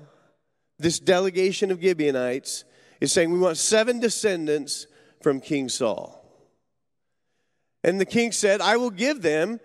this 0.79 0.99
delegation 0.99 1.71
of 1.71 1.81
Gibeonites 1.81 2.63
is 3.01 3.11
saying, 3.11 3.31
We 3.31 3.39
want 3.39 3.57
seven 3.57 3.99
descendants 3.99 4.87
from 5.21 5.41
King 5.41 5.69
Saul. 5.69 6.15
And 7.83 7.99
the 7.99 8.05
king 8.05 8.31
said, 8.31 8.61
I 8.61 8.77
will 8.77 8.89
give 8.89 9.21
them. 9.21 9.59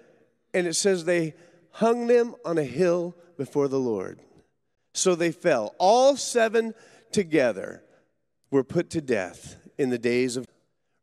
And 0.53 0.67
it 0.67 0.75
says 0.75 1.05
they 1.05 1.35
hung 1.71 2.07
them 2.07 2.35
on 2.45 2.59
a 2.59 2.65
hill 2.65 3.17
before 3.37 3.69
the 3.69 3.79
Lord. 3.79 4.21
So 4.93 5.15
they 5.15 5.33
fell. 5.33 5.75
All 5.79 6.17
seven 6.17 6.75
together 7.11 7.83
were 8.51 8.63
put 8.63 8.91
to 8.91 9.01
death 9.01 9.57
in 9.79 9.91
the 9.91 9.99
days 9.99 10.37
of. 10.37 10.47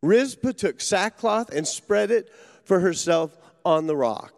Rizpah 0.01 0.53
took 0.53 0.81
sackcloth 0.81 1.51
and 1.53 1.67
spread 1.67 2.11
it 2.11 2.31
for 2.63 2.79
herself 2.79 3.37
on 3.65 3.87
the 3.87 3.95
rock. 3.95 4.33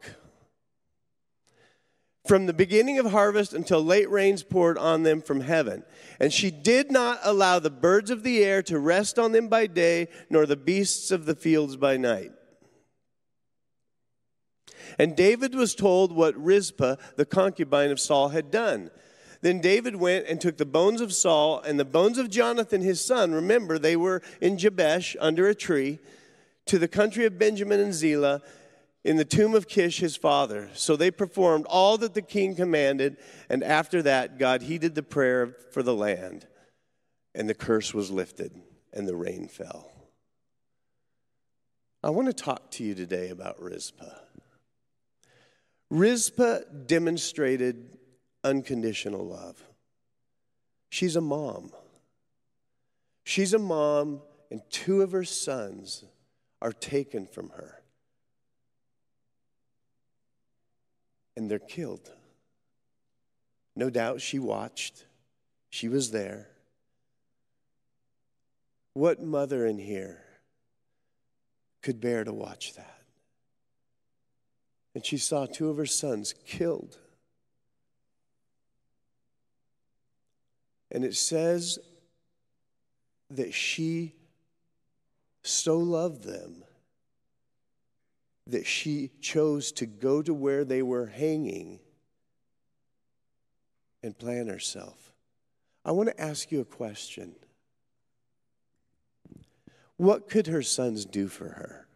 From 2.25 2.46
the 2.46 2.53
beginning 2.53 3.00
of 3.00 3.12
harvest 3.12 3.53
until 3.53 3.84
late 3.84 4.10
rains 4.10 4.44
poured 4.44 4.77
on 4.77 5.03
them 5.03 5.22
from 5.22 5.42
heaven. 5.42 5.84
And 6.22 6.32
she 6.32 6.51
did 6.51 6.89
not 6.89 7.20
allow 7.24 7.60
the 7.60 7.70
birds 7.70 8.10
of 8.10 8.24
the 8.24 8.44
air 8.44 8.63
to 8.63 8.80
rest 8.80 9.20
on 9.20 9.34
them 9.34 9.50
by 9.50 9.68
day, 9.68 10.08
nor 10.30 10.46
the 10.46 10.56
beasts 10.56 11.12
of 11.12 11.25
the 11.25 11.36
fields 11.36 11.75
by 11.75 11.98
night. 11.98 12.32
And 14.98 15.15
David 15.15 15.53
was 15.53 15.75
told 15.75 16.15
what 16.15 16.42
Rizpah, 16.42 16.96
the 17.18 17.25
concubine 17.25 17.92
of 17.92 18.00
Saul, 18.00 18.30
had 18.30 18.51
done. 18.51 18.89
Then 19.42 19.60
David 19.60 19.98
went 19.98 20.27
and 20.27 20.39
took 20.39 20.56
the 20.56 20.65
bones 20.65 21.01
of 21.01 21.13
Saul 21.13 21.60
and 21.60 21.77
the 21.77 21.84
bones 21.84 22.18
of 22.18 22.30
Jonathan 22.30 22.82
his 22.82 23.03
son. 23.03 23.34
Remember, 23.34 23.77
they 23.77 23.98
were 23.98 24.22
in 24.39 24.58
Jabesh 24.58 25.18
under 25.20 25.50
a 25.50 25.56
tree 25.56 26.00
to 26.68 26.80
the 26.80 26.88
country 26.88 27.25
of 27.25 27.38
Benjamin 27.38 27.82
and 27.82 27.94
Zelah 27.94 28.42
in 29.03 29.17
the 29.17 29.25
tomb 29.25 29.53
of 29.53 29.67
Kish 29.67 30.00
his 30.00 30.15
father. 30.15 30.69
So 30.74 30.95
they 30.95 31.12
performed 31.12 31.65
all 31.67 31.98
that 31.98 32.13
the 32.13 32.22
king 32.22 32.55
commanded. 32.55 33.17
And 33.50 33.63
after 33.63 34.01
that, 34.03 34.39
God 34.39 34.62
heeded 34.62 34.95
the 34.95 35.03
prayer 35.03 35.55
for 35.72 35.83
the 35.83 35.93
land. 35.93 36.48
And 37.36 37.50
the 37.50 37.53
curse 37.53 37.93
was 37.93 38.12
lifted 38.12 38.53
and 38.93 39.07
the 39.07 39.15
rain 39.15 39.48
fell. 39.48 39.91
I 42.03 42.10
want 42.10 42.27
to 42.27 42.33
talk 42.33 42.72
to 42.72 42.83
you 42.83 42.95
today 42.95 43.29
about 43.29 43.62
Rizpah. 43.62 44.19
Rizpah 45.89 46.60
demonstrated 46.86 47.98
unconditional 48.43 49.25
love. 49.25 49.63
She's 50.89 51.15
a 51.15 51.22
mom. 51.22 51.72
She's 53.24 53.53
a 53.53 53.60
mom, 53.60 54.22
and 54.51 54.62
two 54.69 55.01
of 55.01 55.13
her 55.13 55.24
sons 55.24 56.03
are 56.62 56.74
taken 56.74 57.25
from 57.25 57.50
her. 57.50 57.83
And 61.36 61.50
they're 61.50 61.60
killed. 61.60 62.12
No 63.75 63.90
doubt 63.90 64.22
she 64.22 64.40
watched, 64.40 65.06
she 65.70 65.88
was 65.88 66.12
there. 66.12 66.50
What 68.94 69.22
mother 69.22 69.66
in 69.66 69.80
here 69.80 70.24
could 71.82 72.00
bear 72.00 72.24
to 72.24 72.32
watch 72.32 72.75
that? 72.75 72.94
and 74.96 75.06
she 75.06 75.18
saw 75.18 75.46
two 75.46 75.70
of 75.70 75.78
her 75.78 75.86
sons 75.86 76.34
killed. 76.46 76.98
And 80.92 81.04
it 81.04 81.16
says 81.16 81.80
that 83.32 83.54
she 83.54 84.13
so 85.42 85.78
loved 85.78 86.24
them 86.24 86.63
that 88.48 88.66
she 88.66 89.10
chose 89.22 89.72
to 89.74 89.86
go 89.86 90.22
to 90.22 90.34
where 90.34 90.66
they 90.66 90.82
were 90.82 91.08
hanging 91.08 91.80
and 94.02 94.18
plan 94.18 94.48
herself. 94.48 95.14
I 95.86 95.92
want 95.92 96.10
to 96.10 96.22
ask 96.22 96.52
you 96.52 96.62
a 96.62 96.66
question. 96.66 97.36
What 99.98 100.30
could 100.30 100.48
her 100.48 100.62
sons 100.62 101.06
do 101.06 101.28
for 101.28 101.50
her? 101.50 101.88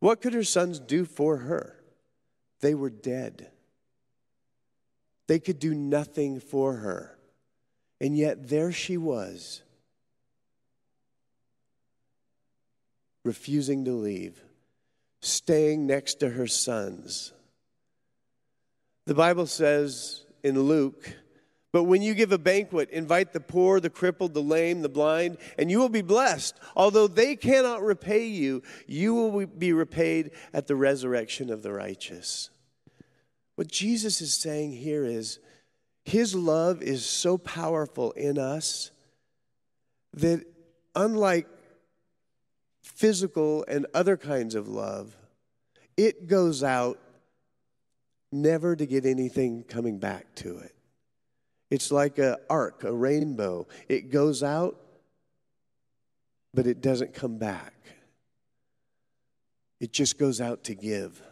What 0.00 0.20
could 0.20 0.34
her 0.34 0.44
sons 0.44 0.78
do 0.78 1.04
for 1.04 1.38
her? 1.38 1.82
They 2.60 2.74
were 2.74 2.90
dead. 2.90 3.50
They 5.26 5.38
could 5.38 5.58
do 5.58 5.74
nothing 5.74 6.40
for 6.40 6.74
her. 6.74 7.18
And 8.00 8.16
yet 8.16 8.48
there 8.48 8.70
she 8.70 8.96
was, 8.96 9.62
refusing 13.24 13.84
to 13.84 13.92
leave, 13.92 14.40
staying 15.20 15.86
next 15.86 16.20
to 16.20 16.30
her 16.30 16.46
sons. 16.46 17.32
The 19.06 19.14
Bible 19.14 19.46
says 19.46 20.24
in 20.42 20.60
Luke, 20.60 21.16
but 21.72 21.84
when 21.84 22.00
you 22.00 22.14
give 22.14 22.32
a 22.32 22.38
banquet, 22.38 22.90
invite 22.90 23.32
the 23.32 23.40
poor, 23.40 23.78
the 23.78 23.90
crippled, 23.90 24.32
the 24.32 24.42
lame, 24.42 24.80
the 24.80 24.88
blind, 24.88 25.36
and 25.58 25.70
you 25.70 25.78
will 25.78 25.90
be 25.90 26.02
blessed. 26.02 26.58
Although 26.74 27.08
they 27.08 27.36
cannot 27.36 27.82
repay 27.82 28.26
you, 28.26 28.62
you 28.86 29.14
will 29.14 29.46
be 29.46 29.72
repaid 29.72 30.30
at 30.54 30.66
the 30.66 30.76
resurrection 30.76 31.50
of 31.50 31.62
the 31.62 31.72
righteous. 31.72 32.50
What 33.56 33.68
Jesus 33.68 34.20
is 34.20 34.32
saying 34.32 34.72
here 34.72 35.04
is 35.04 35.40
his 36.04 36.34
love 36.34 36.80
is 36.80 37.04
so 37.04 37.36
powerful 37.36 38.12
in 38.12 38.38
us 38.38 38.90
that, 40.14 40.44
unlike 40.94 41.46
physical 42.98 43.64
and 43.68 43.86
other 43.94 44.16
kinds 44.16 44.56
of 44.56 44.66
love, 44.66 45.16
it 45.96 46.26
goes 46.26 46.64
out 46.64 46.98
never 48.32 48.74
to 48.74 48.86
get 48.86 49.06
anything 49.06 49.62
coming 49.62 50.00
back 50.00 50.34
to 50.34 50.58
it. 50.58 50.74
It's 51.70 51.92
like 51.92 52.18
an 52.18 52.34
arc, 52.50 52.82
a 52.82 52.92
rainbow. 52.92 53.68
It 53.88 54.10
goes 54.10 54.42
out, 54.42 54.80
but 56.52 56.66
it 56.66 56.80
doesn't 56.80 57.14
come 57.14 57.38
back. 57.38 57.74
It 59.78 59.92
just 59.92 60.18
goes 60.18 60.40
out 60.40 60.64
to 60.64 60.74
give. 60.74 61.22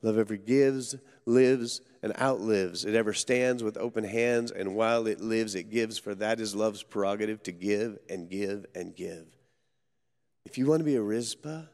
Love 0.00 0.16
ever 0.16 0.36
gives, 0.36 0.94
lives, 1.26 1.82
and 2.02 2.18
outlives. 2.18 2.86
It 2.86 2.94
ever 2.94 3.12
stands 3.12 3.62
with 3.62 3.76
open 3.76 4.04
hands, 4.04 4.52
and 4.52 4.74
while 4.74 5.06
it 5.06 5.20
lives, 5.20 5.54
it 5.54 5.70
gives, 5.70 5.98
for 5.98 6.14
that 6.14 6.40
is 6.40 6.54
love's 6.54 6.82
prerogative 6.82 7.42
to 7.42 7.52
give 7.52 7.98
and 8.08 8.30
give 8.30 8.64
and 8.74 8.96
give. 8.96 9.35
If 10.46 10.56
you 10.56 10.66
want 10.66 10.78
to 10.78 10.84
be 10.84 10.94
a 10.94 11.02
Rizpah, 11.02 11.64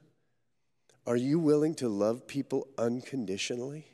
are 1.07 1.17
you 1.17 1.39
willing 1.39 1.75
to 1.77 1.91
love 1.91 2.27
people 2.27 2.67
unconditionally? 2.79 3.87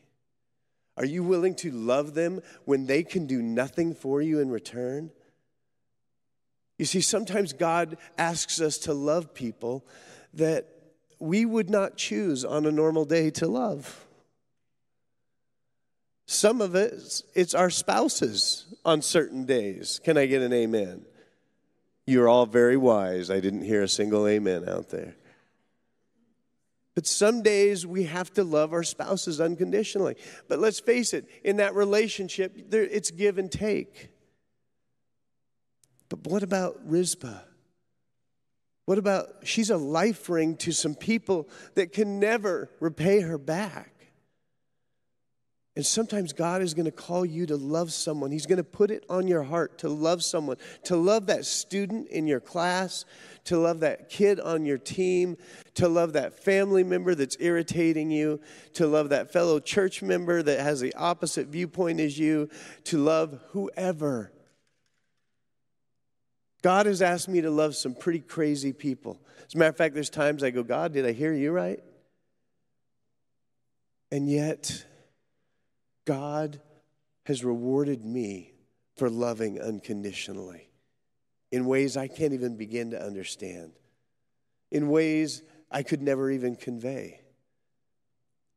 Are 0.97 1.05
you 1.05 1.25
willing 1.25 1.57
to 1.57 1.73
love 1.73 2.15
them 2.15 2.41
when 2.65 2.87
they 2.87 3.03
can 3.03 3.27
do 3.27 3.43
nothing 3.43 3.93
for 3.93 4.23
you 4.23 4.39
in 4.39 4.51
return? 4.51 5.11
You 6.79 6.85
see, 6.85 7.01
sometimes 7.01 7.53
God 7.53 7.99
asks 8.17 8.61
us 8.61 8.79
to 8.79 8.95
love 8.95 9.35
people 9.35 9.85
that 10.35 10.69
we 11.19 11.45
would 11.45 11.69
not 11.69 11.97
choose 11.97 12.45
on 12.45 12.65
a 12.65 12.71
normal 12.71 13.05
day 13.05 13.31
to 13.31 13.49
love. 13.49 14.07
Some 16.27 16.61
of 16.61 16.77
it, 16.77 17.23
it's 17.35 17.55
our 17.55 17.71
spouses 17.71 18.67
on 18.85 19.03
certain 19.03 19.45
days. 19.45 20.01
Can 20.05 20.17
I 20.17 20.27
get 20.27 20.41
an 20.41 20.53
amen? 20.53 21.05
You're 22.09 22.27
all 22.27 22.47
very 22.47 22.79
wise. 22.79 23.31
I 23.31 23.39
didn't 23.39 23.65
hear 23.65 23.83
a 23.83 23.89
single 23.89 24.27
amen 24.27 24.67
out 24.67 24.89
there. 24.89 25.15
But 26.95 27.07
some 27.07 27.43
days 27.43 27.87
we 27.87 28.05
have 28.05 28.33
to 28.33 28.45
love 28.45 28.73
our 28.73 28.83
spouses 28.83 29.43
unconditionally. 29.43 30.17
But 30.49 30.59
let's 30.59 30.81
face 30.81 31.13
it, 31.13 31.29
in 31.45 31.59
that 31.59 31.75
relationship, 31.75 32.57
it's 32.73 33.11
give 33.11 33.37
and 33.37 33.53
take. 33.53 34.09
But 36.09 36.27
what 36.27 36.43
about 36.43 36.81
Rizpah? 36.83 37.43
What 38.87 38.97
about 38.97 39.29
she's 39.45 39.69
a 39.69 39.77
life 39.77 40.31
ring 40.31 40.57
to 40.57 40.73
some 40.73 40.95
people 40.95 41.47
that 41.75 41.93
can 41.93 42.19
never 42.19 42.71
repay 42.81 43.21
her 43.21 43.37
back? 43.37 43.93
And 45.79 45.87
sometimes 45.87 46.33
God 46.33 46.61
is 46.61 46.75
going 46.75 46.87
to 46.87 46.91
call 46.91 47.25
you 47.25 47.47
to 47.47 47.57
love 47.57 47.93
someone. 47.93 48.33
He's 48.33 48.47
going 48.47 48.57
to 48.57 48.65
put 48.65 48.91
it 48.91 49.05
on 49.09 49.29
your 49.29 49.45
heart 49.45 49.79
to 49.79 49.89
love 49.89 50.25
someone, 50.25 50.57
to 50.83 50.97
love 50.97 51.27
that 51.27 51.45
student 51.45 52.09
in 52.09 52.27
your 52.27 52.41
class, 52.41 53.05
to 53.45 53.59
love 53.59 53.79
that 53.79 54.09
kid 54.09 54.41
on 54.41 54.67
your 54.67 54.77
team, 54.77 55.37
to 55.75 55.87
love 55.87 56.15
that 56.15 56.43
family 56.43 56.83
member 56.83 57.15
that's 57.15 57.37
irritating 57.39 58.11
you, 58.11 58.41
to 58.73 58.89
love 58.89 59.11
that 59.11 59.33
fellow 59.33 59.61
church 59.61 60.03
member 60.03 60.43
that 60.43 60.59
has 60.59 60.81
the 60.81 60.93
opposite 60.97 61.47
viewpoint 61.47 62.01
as 62.01 62.19
you, 62.19 62.51
to 62.83 62.99
love 62.99 63.39
whoever. 63.51 64.33
God 66.61 66.87
has 66.87 67.01
asked 67.01 67.29
me 67.29 67.41
to 67.43 67.53
love 67.53 67.77
some 67.77 67.95
pretty 67.95 68.19
crazy 68.19 68.73
people. 68.73 69.21
As 69.47 69.55
a 69.55 69.59
matter 69.59 69.71
of 69.71 69.77
fact, 69.77 69.95
there's 69.95 70.11
times 70.11 70.43
I 70.43 70.51
go, 70.51 70.65
God, 70.65 70.93
did 70.93 71.07
I 71.07 71.13
hear 71.13 71.33
you 71.33 71.53
right? 71.53 71.79
And 74.11 74.29
yet, 74.29 74.85
God 76.09 76.63
has 77.27 77.45
rewarded 77.45 78.03
me 78.03 78.55
for 78.97 79.11
loving 79.11 79.61
unconditionally 79.61 80.71
in 81.53 81.67
ways 81.67 81.99
I 81.99 82.09
can't 82.09 82.33
even 82.33 82.57
begin 82.57 82.93
to 82.93 83.03
understand, 83.03 83.73
in 84.71 84.89
ways 84.89 85.43
I 85.71 85.83
could 85.83 86.01
never 86.01 86.31
even 86.31 86.57
convey. 86.57 87.21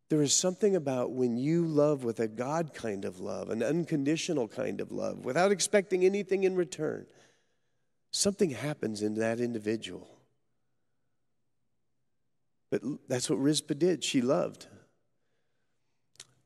There 0.08 0.22
is 0.22 0.34
something 0.34 0.78
about 0.78 1.12
when 1.12 1.36
you 1.36 1.66
love 1.66 2.06
with 2.06 2.22
a 2.22 2.28
God 2.30 2.74
kind 2.74 3.04
of 3.04 3.20
love, 3.20 3.50
an 3.50 3.62
unconditional 3.62 4.48
kind 4.48 4.80
of 4.80 4.94
love, 4.94 5.26
without 5.26 5.52
expecting 5.52 6.06
anything 6.06 6.46
in 6.46 6.56
return, 6.56 7.06
something 8.12 8.52
happens 8.52 9.02
in 9.02 9.16
that 9.16 9.42
individual. 9.42 10.08
But 12.70 12.82
that's 13.10 13.30
what 13.30 13.42
Rizpah 13.42 13.74
did. 13.74 14.06
She 14.06 14.22
loved. 14.22 14.68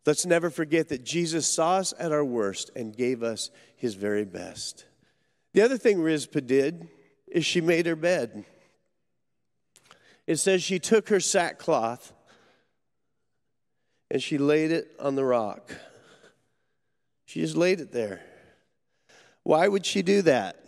Let's 0.05 0.25
never 0.25 0.49
forget 0.49 0.89
that 0.89 1.03
Jesus 1.03 1.47
saw 1.47 1.77
us 1.77 1.93
at 1.97 2.11
our 2.11 2.23
worst 2.23 2.69
and 2.75 2.95
gave 2.95 3.23
us 3.23 3.49
his 3.75 3.95
very 3.95 4.25
best. 4.25 4.85
The 5.53 5.61
other 5.61 5.77
thing 5.77 6.01
Rizpah 6.01 6.41
did 6.41 6.87
is 7.27 7.45
she 7.45 7.61
made 7.61 7.85
her 7.85 7.95
bed. 7.95 8.45
It 10.27 10.37
says 10.37 10.61
she 10.61 10.79
took 10.79 11.09
her 11.09 11.19
sackcloth 11.19 12.13
and 14.11 14.21
she 14.21 14.37
laid 14.37 14.71
it 14.71 14.95
on 14.99 15.15
the 15.15 15.25
rock. 15.25 15.73
She 17.25 17.41
just 17.41 17.55
laid 17.55 17.79
it 17.79 17.91
there. 17.91 18.21
Why 19.43 19.67
would 19.67 19.85
she 19.85 20.01
do 20.01 20.21
that? 20.23 20.63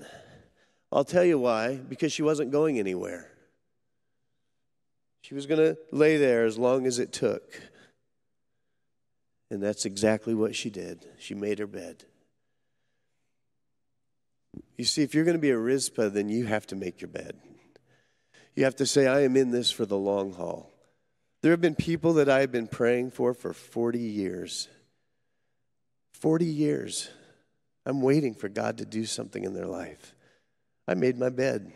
I'll 0.92 1.04
tell 1.04 1.24
you 1.24 1.38
why 1.38 1.76
because 1.76 2.12
she 2.12 2.24
wasn't 2.24 2.52
going 2.52 2.80
anywhere. 2.80 3.32
She 5.22 5.36
was 5.36 5.46
going 5.46 5.60
to 5.60 5.78
lay 5.92 6.18
there 6.18 6.46
as 6.46 6.58
long 6.58 6.88
as 6.88 7.00
it 7.00 7.12
took. 7.12 7.60
And 9.50 9.62
that's 9.62 9.86
exactly 9.86 10.34
what 10.34 10.56
she 10.56 10.70
did. 10.70 11.06
She 11.18 11.34
made 11.34 11.60
her 11.60 11.68
bed. 11.68 12.04
You 14.78 14.86
see, 14.86 15.04
if 15.04 15.14
you're 15.14 15.24
going 15.24 15.38
to 15.38 15.42
be 15.42 15.52
a 15.52 15.58
Rizpah, 15.58 16.10
then 16.10 16.30
you 16.30 16.46
have 16.46 16.68
to 16.68 16.76
make 16.76 17.02
your 17.02 17.10
bed. 17.10 17.38
You 18.56 18.64
have 18.66 18.76
to 18.78 18.86
say, 18.86 19.08
I 19.08 19.22
am 19.22 19.38
in 19.38 19.52
this 19.52 19.72
for 19.72 19.86
the 19.86 19.98
long 19.98 20.34
haul. 20.34 20.72
There 21.42 21.52
have 21.52 21.62
been 21.62 21.76
people 21.76 22.14
that 22.14 22.30
I 22.30 22.42
have 22.42 22.52
been 22.52 22.68
praying 22.68 23.12
for 23.12 23.34
for 23.34 23.54
40 23.54 24.00
years. 24.00 24.68
40 26.14 26.46
years. 26.46 27.10
I'm 27.86 28.02
waiting 28.02 28.34
for 28.34 28.50
God 28.50 28.80
to 28.80 28.86
do 28.86 29.06
something 29.06 29.44
in 29.44 29.54
their 29.54 29.68
life. 29.68 30.16
I 30.88 30.96
made 30.96 31.18
my 31.18 31.30
bed, 31.30 31.72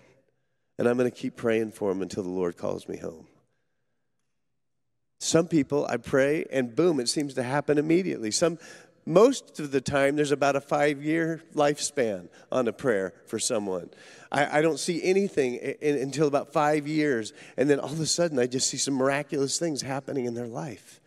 and 0.78 0.88
I'm 0.88 0.98
going 0.98 1.10
to 1.10 1.16
keep 1.16 1.36
praying 1.36 1.72
for 1.72 1.90
them 1.90 2.02
until 2.02 2.24
the 2.24 2.30
Lord 2.30 2.58
calls 2.58 2.88
me 2.88 2.98
home. 2.98 3.28
Some 5.24 5.48
people, 5.48 5.86
I 5.86 5.98
pray, 5.98 6.46
and 6.52 6.76
boom, 6.76 7.00
it 7.00 7.08
seems 7.08 7.36
to 7.36 7.44
happen 7.44 7.78
immediately. 7.78 8.32
Some, 8.32 8.58
most 9.06 9.60
of 9.60 9.70
the 9.70 9.80
time, 9.80 10.16
there's 10.16 10.32
about 10.32 10.56
a 10.56 10.62
five 10.62 11.04
year 11.04 11.44
lifespan 11.54 12.28
on 12.52 12.68
a 12.68 12.74
prayer 12.74 13.14
for 13.28 13.38
someone. 13.38 13.92
I, 14.32 14.58
I 14.58 14.62
don't 14.64 14.80
see 14.80 15.00
anything 15.04 15.58
in, 15.58 15.98
until 15.98 16.26
about 16.28 16.52
five 16.52 16.88
years, 16.88 17.34
and 17.56 17.70
then 17.70 17.80
all 17.80 17.92
of 17.92 18.00
a 18.00 18.08
sudden, 18.08 18.40
I 18.40 18.48
just 18.48 18.68
see 18.68 18.78
some 18.78 18.96
miraculous 18.96 19.60
things 19.60 19.84
happening 19.84 20.26
in 20.26 20.34
their 20.34 20.48
life. 20.48 21.00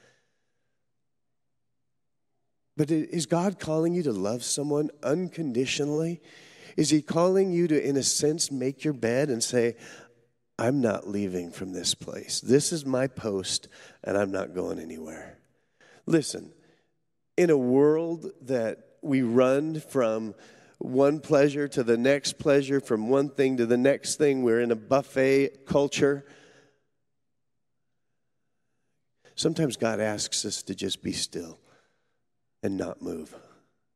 But 2.77 2.93
is 2.93 3.27
God 3.27 3.59
calling 3.59 3.95
you 3.95 4.05
to 4.05 4.13
love 4.13 4.45
someone 4.45 4.91
unconditionally? 5.03 6.23
Is 6.77 6.91
He 6.91 7.03
calling 7.03 7.51
you 7.51 7.67
to, 7.67 7.85
in 7.85 7.97
a 7.97 8.05
sense, 8.05 8.53
make 8.53 8.85
your 8.85 8.95
bed 8.95 9.29
and 9.29 9.43
say, 9.43 9.75
I'm 10.59 10.81
not 10.81 11.09
leaving 11.09 11.51
from 11.51 11.73
this 11.73 11.95
place. 11.95 12.41
This 12.41 12.73
is 12.73 12.87
my 12.87 13.07
post, 13.07 13.69
and 14.03 14.17
I'm 14.17 14.31
not 14.31 14.55
going 14.55 14.79
anywhere. 14.79 15.39
Listen, 16.07 16.53
in 17.37 17.51
a 17.51 17.57
world 17.57 18.31
that 18.43 18.79
we 19.03 19.23
run 19.23 19.81
from 19.81 20.35
one 20.79 21.21
pleasure 21.21 21.67
to 21.69 21.83
the 21.83 21.97
next 21.97 22.39
pleasure, 22.39 22.81
from 22.81 23.09
one 23.09 23.31
thing 23.31 23.57
to 23.57 23.67
the 23.67 23.77
next 23.77 24.17
thing, 24.17 24.43
we're 24.43 24.61
in 24.61 24.71
a 24.71 24.77
buffet 24.77 25.67
culture. 25.67 26.25
Sometimes 29.35 29.77
God 29.77 29.99
asks 29.99 30.45
us 30.45 30.63
to 30.65 30.75
just 30.75 31.03
be 31.03 31.13
still 31.13 31.59
and 32.63 32.77
not 32.77 33.03
move. 33.03 33.35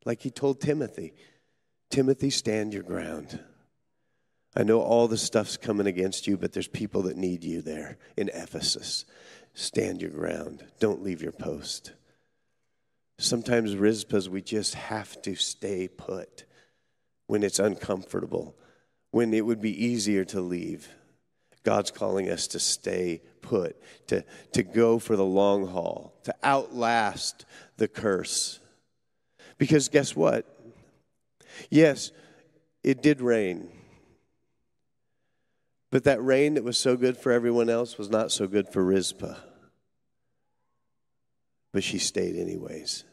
Like 0.05 0.23
he 0.23 0.31
told 0.31 0.61
Timothy 0.61 1.15
Timothy, 1.91 2.29
stand 2.29 2.75
your 2.75 2.83
ground. 2.83 3.41
I 4.57 4.63
know 4.63 4.81
all 4.81 5.09
the 5.09 5.19
stuff's 5.19 5.57
coming 5.57 5.87
against 5.87 6.27
you, 6.27 6.37
but 6.37 6.53
there's 6.53 6.69
people 6.69 7.03
that 7.03 7.17
need 7.17 7.45
you 7.45 7.63
there 7.63 7.99
in 8.17 8.31
Ephesus. 8.31 9.05
Stand 9.55 10.01
your 10.01 10.11
ground. 10.11 10.65
Don't 10.81 11.03
leave 11.03 11.23
your 11.23 11.33
post. 11.33 11.93
Sometimes, 13.19 13.75
Rizpahs, 13.75 14.29
we 14.29 14.43
just 14.43 14.75
have 14.75 15.21
to 15.23 15.35
stay 15.35 15.89
put 15.89 16.45
when 17.27 17.43
it's 17.43 17.59
uncomfortable, 17.59 18.57
when 19.11 19.35
it 19.35 19.45
would 19.45 19.61
be 19.61 19.85
easier 19.85 20.25
to 20.27 20.41
leave. 20.41 20.89
God's 21.65 21.91
calling 21.91 22.31
us 22.31 22.47
to 22.49 22.59
stay 22.59 23.21
put, 23.43 23.77
to, 24.07 24.25
to 24.53 24.63
go 24.63 24.99
for 24.99 25.17
the 25.17 25.25
long 25.25 25.67
haul, 25.67 26.15
to 26.25 26.35
outlast 26.43 27.45
the 27.77 27.89
curse. 27.89 28.61
Because 29.59 29.89
guess 29.89 30.15
what? 30.15 30.47
Yes, 31.69 32.13
it 32.85 33.03
did 33.03 33.21
rain. 33.21 33.69
But 35.91 36.05
that 36.05 36.23
rain 36.23 36.55
that 36.55 36.65
was 36.65 36.77
so 36.77 36.97
good 36.97 37.17
for 37.17 37.33
everyone 37.33 37.71
else 37.71 37.97
was 37.97 38.11
not 38.11 38.31
so 38.31 38.47
good 38.47 38.69
for 38.69 38.85
Rizpah. 38.85 39.37
But 41.73 41.85
she 41.85 41.99
stayed 41.99 42.37
anyways. 42.37 43.05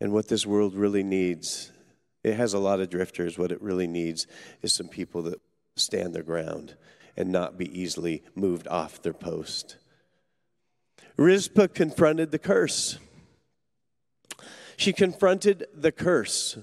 And 0.00 0.12
what 0.12 0.28
this 0.28 0.46
world 0.46 0.74
really 0.74 1.02
needs, 1.02 1.72
it 2.22 2.34
has 2.34 2.52
a 2.52 2.58
lot 2.58 2.80
of 2.80 2.90
drifters. 2.90 3.38
What 3.38 3.52
it 3.52 3.62
really 3.62 3.86
needs 3.86 4.26
is 4.60 4.72
some 4.72 4.88
people 4.88 5.22
that 5.22 5.40
stand 5.76 6.14
their 6.14 6.22
ground 6.22 6.76
and 7.16 7.32
not 7.32 7.56
be 7.56 7.80
easily 7.80 8.22
moved 8.34 8.68
off 8.68 9.00
their 9.00 9.14
post. 9.14 9.76
Rizpah 11.16 11.68
confronted 11.68 12.30
the 12.30 12.38
curse. 12.38 12.98
She 14.76 14.92
confronted 14.92 15.66
the 15.74 15.92
curse. 15.92 16.58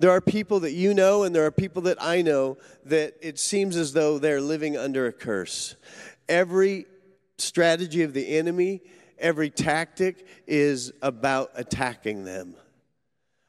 There 0.00 0.10
are 0.10 0.22
people 0.22 0.60
that 0.60 0.72
you 0.72 0.94
know, 0.94 1.24
and 1.24 1.34
there 1.34 1.44
are 1.44 1.50
people 1.50 1.82
that 1.82 2.02
I 2.02 2.22
know 2.22 2.56
that 2.86 3.16
it 3.20 3.38
seems 3.38 3.76
as 3.76 3.92
though 3.92 4.18
they're 4.18 4.40
living 4.40 4.78
under 4.78 5.06
a 5.06 5.12
curse. 5.12 5.76
Every 6.26 6.86
strategy 7.36 8.02
of 8.02 8.14
the 8.14 8.38
enemy, 8.38 8.80
every 9.18 9.50
tactic 9.50 10.26
is 10.46 10.90
about 11.02 11.50
attacking 11.54 12.24
them. 12.24 12.54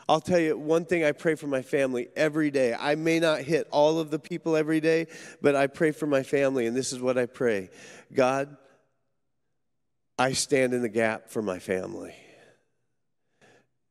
I'll 0.09 0.19
tell 0.19 0.39
you 0.39 0.57
one 0.57 0.83
thing 0.83 1.05
I 1.05 1.13
pray 1.13 1.35
for 1.35 1.47
my 1.47 1.61
family 1.61 2.09
every 2.17 2.51
day. 2.51 2.75
I 2.77 2.95
may 2.95 3.21
not 3.21 3.39
hit 3.39 3.69
all 3.71 3.99
of 3.99 4.11
the 4.11 4.19
people 4.19 4.57
every 4.57 4.81
day, 4.81 5.07
but 5.41 5.55
I 5.55 5.67
pray 5.67 5.91
for 5.91 6.05
my 6.05 6.21
family, 6.21 6.65
and 6.65 6.75
this 6.75 6.91
is 6.91 6.99
what 6.99 7.17
I 7.17 7.27
pray 7.27 7.69
God, 8.13 8.57
I 10.19 10.33
stand 10.33 10.73
in 10.73 10.81
the 10.81 10.89
gap 10.89 11.29
for 11.29 11.41
my 11.41 11.59
family 11.59 12.13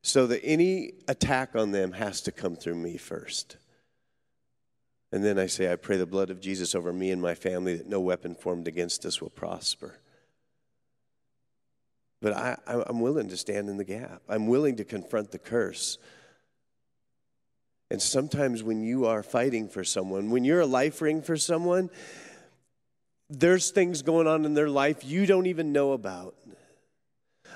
so 0.01 0.27
that 0.27 0.43
any 0.43 0.93
attack 1.07 1.55
on 1.55 1.71
them 1.71 1.93
has 1.93 2.21
to 2.21 2.31
come 2.31 2.55
through 2.55 2.75
me 2.75 2.97
first. 2.97 3.57
And 5.11 5.23
then 5.23 5.37
I 5.37 5.47
say, 5.47 5.71
I 5.71 5.75
pray 5.75 5.97
the 5.97 6.05
blood 6.05 6.29
of 6.29 6.39
Jesus 6.39 6.73
over 6.73 6.91
me 6.93 7.11
and 7.11 7.21
my 7.21 7.35
family 7.35 7.75
that 7.75 7.87
no 7.87 7.99
weapon 7.99 8.33
formed 8.33 8.67
against 8.67 9.05
us 9.05 9.21
will 9.21 9.29
prosper. 9.29 9.99
But 12.21 12.33
I, 12.33 12.57
I'm 12.67 13.01
willing 13.01 13.29
to 13.29 13.37
stand 13.37 13.67
in 13.67 13.77
the 13.77 13.83
gap. 13.83 14.21
I'm 14.29 14.47
willing 14.47 14.77
to 14.77 14.83
confront 14.83 15.31
the 15.31 15.39
curse. 15.39 15.97
And 17.89 18.01
sometimes 18.01 18.63
when 18.63 18.83
you 18.83 19.05
are 19.05 19.21
fighting 19.21 19.67
for 19.67 19.83
someone, 19.83 20.29
when 20.29 20.45
you're 20.45 20.61
a 20.61 20.65
life 20.65 21.01
ring 21.01 21.21
for 21.21 21.35
someone, 21.35 21.89
there's 23.29 23.71
things 23.71 24.01
going 24.01 24.27
on 24.27 24.45
in 24.45 24.53
their 24.53 24.69
life 24.69 25.03
you 25.03 25.25
don't 25.25 25.47
even 25.47 25.73
know 25.73 25.91
about. 25.91 26.35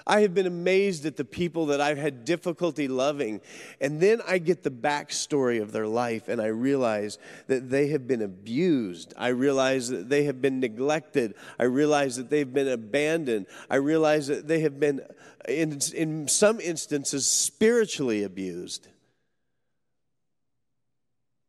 I 0.08 0.22
have 0.22 0.36
been 0.36 0.46
amazed 0.46 1.06
at 1.08 1.18
the 1.18 1.26
people 1.26 1.68
that 1.68 1.82
I've 1.82 1.98
had 1.98 2.26
difficulty 2.26 2.88
loving. 2.88 3.41
And 3.82 4.00
then 4.00 4.22
I 4.28 4.38
get 4.38 4.62
the 4.62 4.70
backstory 4.70 5.60
of 5.60 5.72
their 5.72 5.88
life 5.88 6.28
and 6.28 6.39
I 6.39 6.48
realize 6.48 7.18
that 7.48 7.72
they 7.72 7.88
have 7.88 8.08
been 8.08 8.22
abused. 8.22 9.15
I 9.18 9.30
realize 9.30 9.89
that 9.89 10.10
they 10.10 10.26
have 10.26 10.41
been 10.41 10.60
neglected. 10.60 11.34
I 11.58 11.63
realize 11.63 12.18
that 12.18 12.30
they've 12.30 12.52
been 12.52 12.68
abandoned. 12.68 13.48
I 13.68 13.78
realize 13.78 14.28
that 14.28 14.48
they 14.48 14.60
have 14.60 14.80
been, 14.80 15.02
in, 15.50 15.80
in 15.96 16.28
some 16.28 16.60
instances, 16.60 17.26
spiritually 17.26 18.22
abused. 18.22 18.88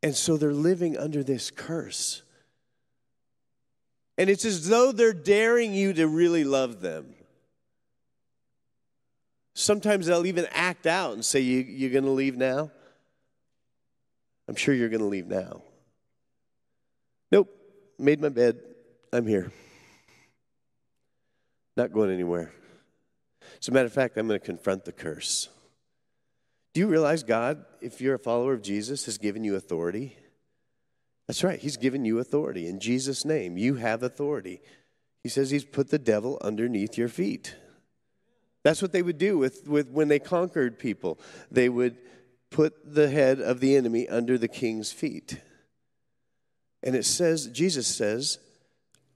And 0.02 0.14
so 0.14 0.38
they're 0.38 0.52
living 0.52 0.96
under 0.96 1.22
this 1.22 1.50
curse. 1.50 2.22
And 4.16 4.30
it's 4.30 4.46
as 4.46 4.68
though 4.68 4.92
they're 4.92 5.12
daring 5.12 5.74
you 5.74 5.92
to 5.92 6.08
really 6.08 6.44
love 6.44 6.80
them. 6.80 7.15
Sometimes 9.58 10.04
they'll 10.06 10.26
even 10.26 10.46
act 10.52 10.86
out 10.86 11.14
and 11.14 11.24
say, 11.24 11.40
you, 11.40 11.60
You're 11.60 11.90
going 11.90 12.04
to 12.04 12.10
leave 12.10 12.36
now? 12.36 12.70
I'm 14.46 14.54
sure 14.54 14.74
you're 14.74 14.90
going 14.90 15.00
to 15.00 15.06
leave 15.06 15.26
now. 15.26 15.62
Nope, 17.32 17.48
made 17.98 18.20
my 18.20 18.28
bed. 18.28 18.58
I'm 19.12 19.26
here. 19.26 19.50
Not 21.74 21.90
going 21.90 22.10
anywhere. 22.10 22.52
As 23.58 23.68
a 23.68 23.72
matter 23.72 23.86
of 23.86 23.94
fact, 23.94 24.18
I'm 24.18 24.28
going 24.28 24.38
to 24.38 24.44
confront 24.44 24.84
the 24.84 24.92
curse. 24.92 25.48
Do 26.74 26.80
you 26.80 26.86
realize 26.86 27.22
God, 27.22 27.64
if 27.80 27.98
you're 28.02 28.16
a 28.16 28.18
follower 28.18 28.52
of 28.52 28.60
Jesus, 28.60 29.06
has 29.06 29.16
given 29.16 29.42
you 29.42 29.56
authority? 29.56 30.18
That's 31.26 31.42
right, 31.42 31.58
He's 31.58 31.78
given 31.78 32.04
you 32.04 32.18
authority. 32.18 32.68
In 32.68 32.78
Jesus' 32.78 33.24
name, 33.24 33.56
you 33.56 33.76
have 33.76 34.02
authority. 34.02 34.60
He 35.22 35.30
says 35.30 35.50
He's 35.50 35.64
put 35.64 35.88
the 35.88 35.98
devil 35.98 36.38
underneath 36.42 36.98
your 36.98 37.08
feet. 37.08 37.54
That's 38.66 38.82
what 38.82 38.90
they 38.90 39.02
would 39.02 39.16
do 39.16 39.38
with, 39.38 39.68
with 39.68 39.90
when 39.90 40.08
they 40.08 40.18
conquered 40.18 40.76
people. 40.76 41.20
They 41.52 41.68
would 41.68 41.98
put 42.50 42.74
the 42.96 43.08
head 43.08 43.40
of 43.40 43.60
the 43.60 43.76
enemy 43.76 44.08
under 44.08 44.36
the 44.38 44.48
king's 44.48 44.90
feet. 44.90 45.40
And 46.82 46.96
it 46.96 47.04
says, 47.04 47.46
Jesus 47.46 47.86
says, 47.86 48.40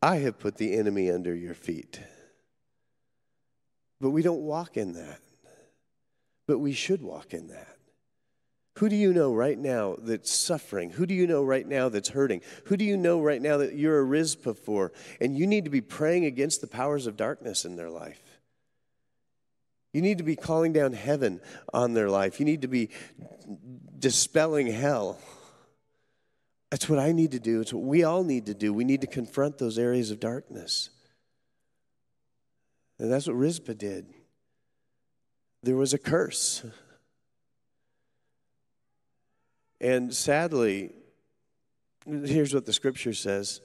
I 0.01 0.19
have 0.19 0.39
put 0.39 0.57
the 0.57 0.77
enemy 0.77 1.11
under 1.11 1.35
your 1.35 1.55
feet. 1.55 1.99
But 4.01 4.11
we 4.11 4.23
don't 4.23 4.43
walk 4.43 4.77
in 4.77 4.93
that. 4.93 5.19
But 6.47 6.61
we 6.61 6.73
should 6.73 7.03
walk 7.03 7.35
in 7.35 7.49
that. 7.49 7.77
Who 8.79 8.89
do 8.89 8.95
you 8.95 9.13
know 9.13 9.35
right 9.35 9.59
now 9.59 9.97
that's 9.99 10.31
suffering? 10.31 10.91
Who 10.91 11.07
do 11.07 11.15
you 11.15 11.27
know 11.27 11.43
right 11.43 11.67
now 11.67 11.89
that's 11.89 12.11
hurting? 12.11 12.43
Who 12.67 12.77
do 12.77 12.85
you 12.85 12.97
know 12.97 13.21
right 13.21 13.43
now 13.43 13.57
that 13.57 13.75
you're 13.75 13.99
a 13.99 14.05
Rizpah 14.05 14.55
for? 14.55 14.93
And 15.21 15.37
you 15.37 15.49
need 15.49 15.65
to 15.65 15.71
be 15.71 15.81
praying 15.81 16.25
against 16.25 16.61
the 16.61 16.69
powers 16.69 17.09
of 17.09 17.17
darkness 17.17 17.65
in 17.65 17.75
their 17.75 17.91
life. 17.91 18.23
You 19.93 20.03
need 20.03 20.19
to 20.19 20.25
be 20.25 20.37
calling 20.37 20.73
down 20.73 20.93
heaven 20.93 21.41
on 21.73 21.95
their 21.95 22.09
life. 22.09 22.39
You 22.39 22.47
need 22.47 22.63
to 22.63 22.69
be 22.69 22.91
dispelling 23.99 24.69
hell. 24.69 25.19
That's 26.71 26.89
what 26.89 27.01
I 27.01 27.13
need 27.13 27.33
to 27.33 27.41
do. 27.41 27.61
It's 27.61 27.73
what 27.73 27.83
we 27.83 28.05
all 28.05 28.23
need 28.23 28.47
to 28.47 28.55
do. 28.55 28.73
We 28.73 28.85
need 28.85 29.01
to 29.01 29.09
confront 29.09 29.59
those 29.59 29.79
areas 29.79 30.11
of 30.11 30.21
darkness. 30.21 30.91
And 32.99 33.11
that's 33.11 33.27
what 33.27 33.35
Rizpah 33.35 33.75
did. 33.75 34.07
There 35.63 35.77
was 35.77 35.93
a 35.93 35.99
curse. 35.99 36.65
And 39.81 40.15
sadly, 40.15 40.93
here's 42.07 42.55
what 42.55 42.67
the 42.67 42.73
scripture 42.73 43.15
says 43.15 43.61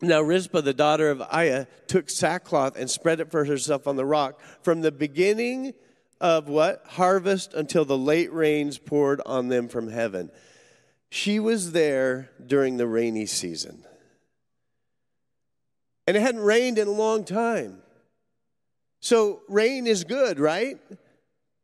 now 0.00 0.20
Rizpah, 0.20 0.60
the 0.60 0.74
daughter 0.74 1.10
of 1.10 1.18
Aiah, 1.18 1.66
took 1.86 2.08
sackcloth 2.08 2.76
and 2.76 2.90
spread 2.90 3.20
it 3.20 3.30
for 3.30 3.44
herself 3.44 3.86
on 3.86 3.96
the 3.96 4.04
rock 4.04 4.40
from 4.62 4.80
the 4.80 4.92
beginning 4.92 5.74
of 6.20 6.48
what? 6.48 6.84
Harvest 6.86 7.54
until 7.54 7.84
the 7.84 7.98
late 7.98 8.32
rains 8.32 8.78
poured 8.78 9.20
on 9.26 9.48
them 9.48 9.68
from 9.68 9.88
heaven. 9.88 10.30
She 11.10 11.40
was 11.40 11.72
there 11.72 12.30
during 12.44 12.76
the 12.76 12.86
rainy 12.86 13.26
season. 13.26 13.84
And 16.06 16.16
it 16.16 16.20
hadn't 16.20 16.42
rained 16.42 16.78
in 16.78 16.88
a 16.88 16.92
long 16.92 17.24
time. 17.24 17.82
So 19.00 19.42
rain 19.48 19.86
is 19.86 20.04
good, 20.04 20.38
right? 20.38 20.78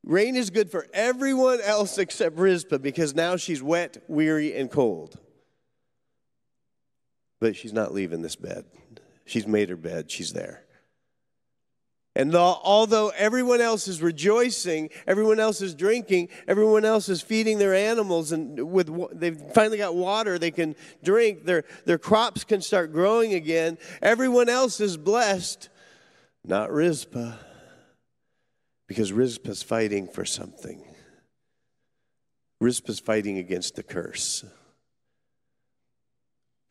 Rain 0.05 0.37
is 0.37 0.51
good 0.51 0.71
for 0.71 0.87
everyone 0.93 1.61
else 1.61 1.99
except 1.99 2.37
Rizpah 2.39 2.79
because 2.79 3.15
now 3.15 3.37
she's 3.37 3.63
wet, 3.63 4.03
weary, 4.09 4.55
and 4.55 4.71
cold 4.71 5.19
but 7.41 7.57
she's 7.57 7.73
not 7.73 7.93
leaving 7.93 8.23
this 8.23 8.37
bed. 8.37 8.65
She's 9.25 9.47
made 9.47 9.71
her 9.71 9.77
bed, 9.77 10.11
she's 10.11 10.33
there. 10.33 10.65
And 12.17 12.35
although 12.37 13.09
everyone 13.17 13.61
else 13.61 13.89
is 13.89 14.01
rejoicing, 14.01 14.91
everyone 15.05 15.41
else 15.41 15.61
is 15.61 15.75
drinking, 15.75 16.29
everyone 16.47 16.85
else 16.85 17.09
is 17.09 17.23
feeding 17.23 17.59
their 17.59 17.75
animals, 17.75 18.31
and 18.31 18.71
with 18.71 18.89
they've 19.19 19.41
finally 19.53 19.79
got 19.79 19.97
water 19.97 20.39
they 20.39 20.53
can 20.53 20.77
drink, 21.03 21.45
their, 21.45 21.65
their 21.87 21.99
crops 21.99 22.45
can 22.45 22.61
start 22.61 22.93
growing 22.93 23.35
again, 23.35 23.79
everyone 24.01 24.49
else 24.49 24.81
is 24.81 24.97
blessed, 24.97 25.69
not 26.45 26.73
Rizpah, 26.73 27.33
because 28.87 29.13
Rizpah's 29.13 29.65
fighting 29.65 30.07
for 30.07 30.25
something. 30.25 30.85
Rizpah's 32.61 33.01
fighting 33.01 33.39
against 33.39 33.75
the 33.75 33.83
curse. 33.83 34.45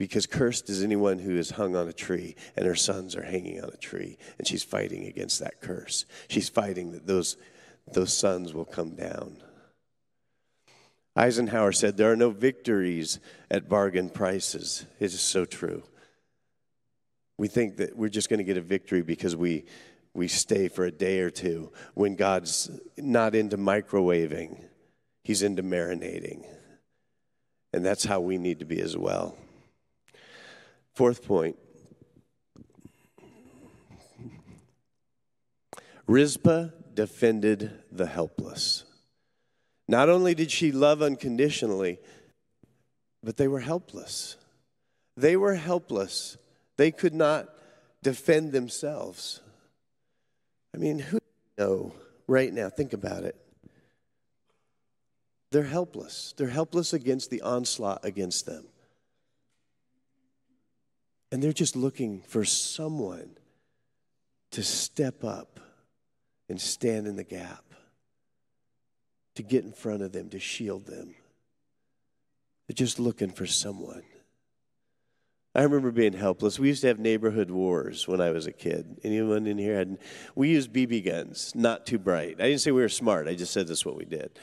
Because 0.03 0.25
cursed 0.25 0.69
is 0.69 0.83
anyone 0.83 1.17
who 1.17 1.37
is 1.37 1.51
hung 1.51 1.77
on 1.77 1.87
a 1.87 1.93
tree 1.93 2.35
and 2.57 2.65
her 2.65 2.75
sons 2.75 3.15
are 3.15 3.23
hanging 3.23 3.63
on 3.63 3.69
a 3.69 3.77
tree, 3.77 4.17
and 4.37 4.45
she's 4.45 4.61
fighting 4.61 5.05
against 5.05 5.39
that 5.39 5.61
curse. 5.61 6.05
She's 6.27 6.49
fighting 6.49 6.91
that 6.91 7.07
those, 7.07 7.37
those 7.87 8.11
sons 8.11 8.53
will 8.53 8.65
come 8.65 8.95
down. 8.95 9.37
Eisenhower 11.15 11.71
said, 11.71 11.95
There 11.95 12.11
are 12.11 12.17
no 12.17 12.31
victories 12.31 13.21
at 13.49 13.69
bargain 13.69 14.09
prices. 14.09 14.85
It 14.99 15.05
is 15.05 15.21
so 15.21 15.45
true. 15.45 15.83
We 17.37 17.47
think 17.47 17.77
that 17.77 17.95
we're 17.95 18.09
just 18.09 18.27
going 18.27 18.39
to 18.39 18.43
get 18.43 18.57
a 18.57 18.61
victory 18.61 19.03
because 19.03 19.37
we, 19.37 19.63
we 20.13 20.27
stay 20.27 20.67
for 20.67 20.83
a 20.83 20.91
day 20.91 21.21
or 21.21 21.29
two 21.29 21.71
when 21.93 22.17
God's 22.17 22.69
not 22.97 23.35
into 23.35 23.57
microwaving, 23.57 24.65
He's 25.23 25.43
into 25.43 25.63
marinating. 25.63 26.45
And 27.71 27.85
that's 27.85 28.03
how 28.03 28.19
we 28.19 28.37
need 28.37 28.59
to 28.59 28.65
be 28.65 28.81
as 28.81 28.97
well. 28.97 29.37
Fourth 30.93 31.25
point 31.25 31.57
Rizpah 36.05 36.69
defended 36.93 37.71
the 37.91 38.05
helpless. 38.05 38.83
Not 39.87 40.09
only 40.09 40.35
did 40.35 40.51
she 40.51 40.71
love 40.71 41.01
unconditionally, 41.01 41.99
but 43.23 43.37
they 43.37 43.47
were 43.47 43.61
helpless. 43.61 44.37
They 45.17 45.35
were 45.35 45.55
helpless. 45.55 46.37
They 46.77 46.91
could 46.91 47.13
not 47.13 47.49
defend 48.01 48.51
themselves. 48.51 49.39
I 50.75 50.77
mean, 50.77 50.99
who 50.99 51.19
know 51.57 51.93
right 52.27 52.53
now? 52.53 52.69
Think 52.69 52.93
about 52.93 53.23
it. 53.23 53.35
They're 55.51 55.63
helpless. 55.63 56.33
They're 56.35 56.47
helpless 56.47 56.93
against 56.93 57.29
the 57.29 57.41
onslaught 57.41 58.03
against 58.03 58.45
them. 58.45 58.65
And 61.33 61.41
they're 61.41 61.51
just 61.51 61.75
looking 61.75 62.21
for 62.21 62.45
someone 62.45 63.31
to 64.51 64.61
step 64.61 65.23
up 65.23 65.59
and 66.47 66.61
stand 66.61 67.07
in 67.07 67.15
the 67.15 67.23
gap. 67.23 67.63
to 69.33 69.41
get 69.41 69.63
in 69.63 69.71
front 69.71 70.03
of 70.03 70.11
them, 70.11 70.29
to 70.29 70.39
shield 70.39 70.85
them. 70.85 71.15
They're 72.67 72.75
just 72.75 72.99
looking 72.99 73.31
for 73.31 73.47
someone. 73.47 74.03
I 75.55 75.63
remember 75.63 75.89
being 75.89 76.13
helpless. 76.13 76.59
We 76.59 76.67
used 76.67 76.81
to 76.81 76.87
have 76.89 76.99
neighborhood 76.99 77.49
wars 77.49 78.07
when 78.07 78.21
I 78.21 78.29
was 78.29 78.45
a 78.45 78.51
kid. 78.51 78.99
Anyone 79.03 79.47
in 79.47 79.57
here 79.57 79.75
had? 79.75 79.97
We 80.35 80.49
used 80.49 80.71
BB 80.71 81.03
guns, 81.03 81.51
not 81.55 81.87
too 81.87 81.97
bright. 81.97 82.35
I 82.39 82.43
didn't 82.43 82.61
say 82.61 82.69
we 82.69 82.81
were 82.81 82.89
smart. 82.89 83.27
I 83.27 83.33
just 83.33 83.53
said 83.53 83.67
that's 83.67 83.87
what 83.87 83.95
we 83.95 84.05
did. 84.05 84.37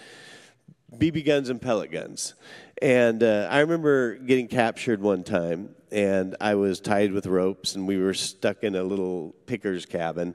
BB 0.97 1.25
guns 1.25 1.51
and 1.51 1.61
pellet 1.61 1.91
guns. 1.91 2.35
And 2.83 3.23
uh, 3.23 3.49
I 3.51 3.61
remember 3.61 4.17
getting 4.17 4.49
captured 4.49 5.01
one 5.01 5.23
time, 5.23 5.75
and 5.93 6.37
I 6.41 6.55
was 6.55 6.81
tied 6.81 7.13
with 7.13 7.27
ropes, 7.27 7.75
and 7.75 7.87
we 7.87 7.99
were 7.99 8.15
stuck 8.15 8.65
in 8.65 8.75
a 8.75 8.83
little 8.83 9.35
picker's 9.47 9.87
cabin, 9.87 10.35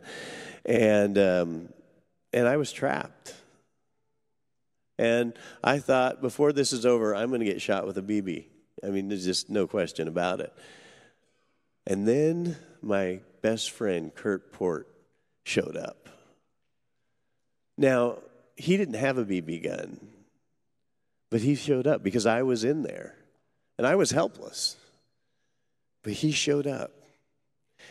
and 0.65 1.17
um, 1.17 1.69
and 2.33 2.47
I 2.47 2.57
was 2.57 2.71
trapped. 2.71 3.33
And 4.97 5.33
I 5.63 5.79
thought, 5.79 6.21
before 6.21 6.53
this 6.53 6.71
is 6.71 6.85
over, 6.85 7.15
I'm 7.15 7.29
going 7.29 7.41
to 7.41 7.45
get 7.45 7.61
shot 7.61 7.85
with 7.85 7.97
a 7.97 8.01
BB. 8.01 8.45
I 8.83 8.87
mean, 8.87 9.09
there's 9.09 9.25
just 9.25 9.49
no 9.49 9.67
question 9.67 10.07
about 10.07 10.39
it. 10.39 10.53
And 11.87 12.07
then 12.07 12.55
my 12.81 13.19
best 13.41 13.71
friend, 13.71 14.13
Kurt 14.13 14.51
Port, 14.51 14.87
showed 15.43 15.75
up. 15.75 16.09
Now, 17.77 18.19
he 18.55 18.77
didn't 18.77 18.95
have 18.95 19.17
a 19.17 19.25
BB 19.25 19.63
gun, 19.63 19.99
but 21.35 21.41
he 21.41 21.53
showed 21.53 21.85
up 21.85 22.01
because 22.01 22.25
I 22.25 22.43
was 22.43 22.63
in 22.63 22.81
there 22.83 23.13
and 23.77 23.85
I 23.85 23.95
was 23.95 24.11
helpless. 24.11 24.77
But 26.01 26.13
he 26.13 26.31
showed 26.31 26.65
up. 26.65 26.91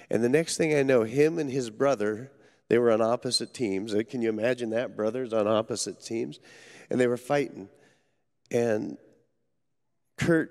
And 0.08 0.24
the 0.24 0.30
next 0.30 0.56
thing 0.56 0.74
I 0.74 0.82
know, 0.82 1.02
him 1.02 1.38
and 1.38 1.50
his 1.50 1.68
brother, 1.68 2.32
they 2.70 2.78
were 2.78 2.90
on 2.90 3.02
opposite 3.02 3.52
teams. 3.52 3.94
Uh, 3.94 4.00
can 4.08 4.22
you 4.22 4.30
imagine 4.30 4.70
that? 4.70 4.96
Brothers 4.96 5.34
on 5.34 5.46
opposite 5.46 6.02
teams. 6.02 6.40
And 6.88 6.98
they 6.98 7.06
were 7.06 7.18
fighting. 7.18 7.68
And 8.50 8.96
Kurt 10.16 10.50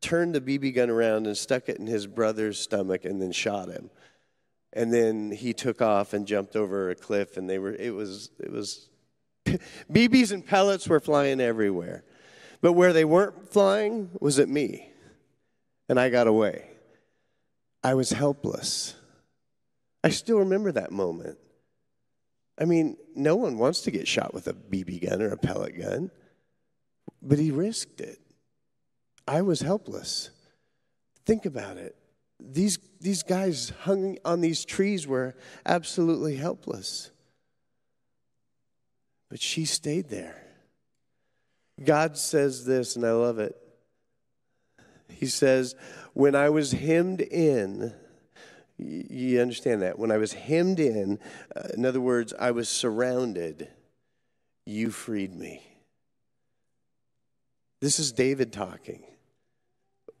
turned 0.00 0.34
the 0.34 0.40
BB 0.40 0.74
gun 0.74 0.88
around 0.88 1.26
and 1.26 1.36
stuck 1.36 1.68
it 1.68 1.76
in 1.76 1.86
his 1.86 2.06
brother's 2.06 2.58
stomach 2.58 3.04
and 3.04 3.20
then 3.20 3.32
shot 3.32 3.68
him. 3.68 3.90
And 4.72 4.90
then 4.90 5.32
he 5.32 5.52
took 5.52 5.82
off 5.82 6.14
and 6.14 6.26
jumped 6.26 6.56
over 6.56 6.88
a 6.88 6.94
cliff 6.94 7.36
and 7.36 7.46
they 7.46 7.58
were 7.58 7.74
it 7.74 7.94
was 7.94 8.30
it 8.40 8.50
was 8.50 8.88
BBs 9.92 10.32
and 10.32 10.46
pellets 10.46 10.88
were 10.88 10.98
flying 10.98 11.38
everywhere. 11.38 12.04
But 12.62 12.72
where 12.72 12.92
they 12.92 13.04
weren't 13.04 13.52
flying 13.52 14.10
was 14.20 14.38
at 14.38 14.48
me. 14.48 14.88
And 15.88 16.00
I 16.00 16.08
got 16.08 16.28
away. 16.28 16.68
I 17.84 17.94
was 17.94 18.10
helpless. 18.10 18.94
I 20.04 20.10
still 20.10 20.38
remember 20.38 20.72
that 20.72 20.92
moment. 20.92 21.38
I 22.58 22.64
mean, 22.64 22.96
no 23.14 23.34
one 23.34 23.58
wants 23.58 23.82
to 23.82 23.90
get 23.90 24.06
shot 24.06 24.32
with 24.32 24.46
a 24.46 24.54
BB 24.54 25.08
gun 25.08 25.20
or 25.20 25.32
a 25.32 25.36
pellet 25.36 25.76
gun, 25.76 26.10
but 27.20 27.38
he 27.38 27.50
risked 27.50 28.00
it. 28.00 28.20
I 29.26 29.42
was 29.42 29.60
helpless. 29.60 30.30
Think 31.26 31.44
about 31.44 31.76
it. 31.76 31.96
These, 32.38 32.78
these 33.00 33.22
guys 33.22 33.72
hung 33.82 34.18
on 34.24 34.40
these 34.40 34.64
trees 34.64 35.06
were 35.06 35.34
absolutely 35.66 36.36
helpless. 36.36 37.10
But 39.28 39.40
she 39.40 39.64
stayed 39.64 40.08
there. 40.08 40.51
God 41.82 42.16
says 42.16 42.64
this, 42.64 42.96
and 42.96 43.04
I 43.04 43.12
love 43.12 43.38
it. 43.38 43.56
He 45.08 45.26
says, 45.26 45.74
When 46.14 46.34
I 46.34 46.48
was 46.48 46.72
hemmed 46.72 47.20
in, 47.20 47.92
you 48.78 49.40
understand 49.40 49.82
that? 49.82 49.98
When 49.98 50.10
I 50.10 50.16
was 50.16 50.32
hemmed 50.32 50.80
in, 50.80 51.18
uh, 51.54 51.68
in 51.74 51.86
other 51.86 52.00
words, 52.00 52.34
I 52.38 52.50
was 52.50 52.68
surrounded, 52.68 53.68
you 54.66 54.90
freed 54.90 55.34
me. 55.34 55.62
This 57.80 57.98
is 57.98 58.12
David 58.12 58.52
talking. 58.52 59.02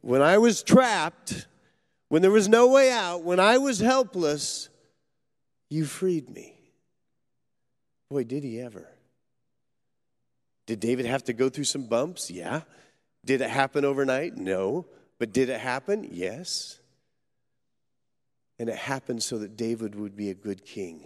When 0.00 0.20
I 0.20 0.38
was 0.38 0.62
trapped, 0.62 1.46
when 2.08 2.22
there 2.22 2.30
was 2.30 2.48
no 2.48 2.68
way 2.68 2.90
out, 2.90 3.22
when 3.22 3.40
I 3.40 3.58
was 3.58 3.78
helpless, 3.78 4.68
you 5.70 5.84
freed 5.84 6.28
me. 6.28 6.54
Boy, 8.10 8.24
did 8.24 8.44
he 8.44 8.60
ever. 8.60 8.88
Did 10.66 10.80
David 10.80 11.06
have 11.06 11.24
to 11.24 11.32
go 11.32 11.48
through 11.48 11.64
some 11.64 11.86
bumps? 11.86 12.30
Yeah. 12.30 12.62
Did 13.24 13.40
it 13.40 13.50
happen 13.50 13.84
overnight? 13.84 14.36
No. 14.36 14.86
But 15.18 15.32
did 15.32 15.48
it 15.48 15.60
happen? 15.60 16.08
Yes. 16.10 16.80
And 18.58 18.68
it 18.68 18.76
happened 18.76 19.22
so 19.22 19.38
that 19.38 19.56
David 19.56 19.94
would 19.94 20.16
be 20.16 20.30
a 20.30 20.34
good 20.34 20.64
king. 20.64 21.04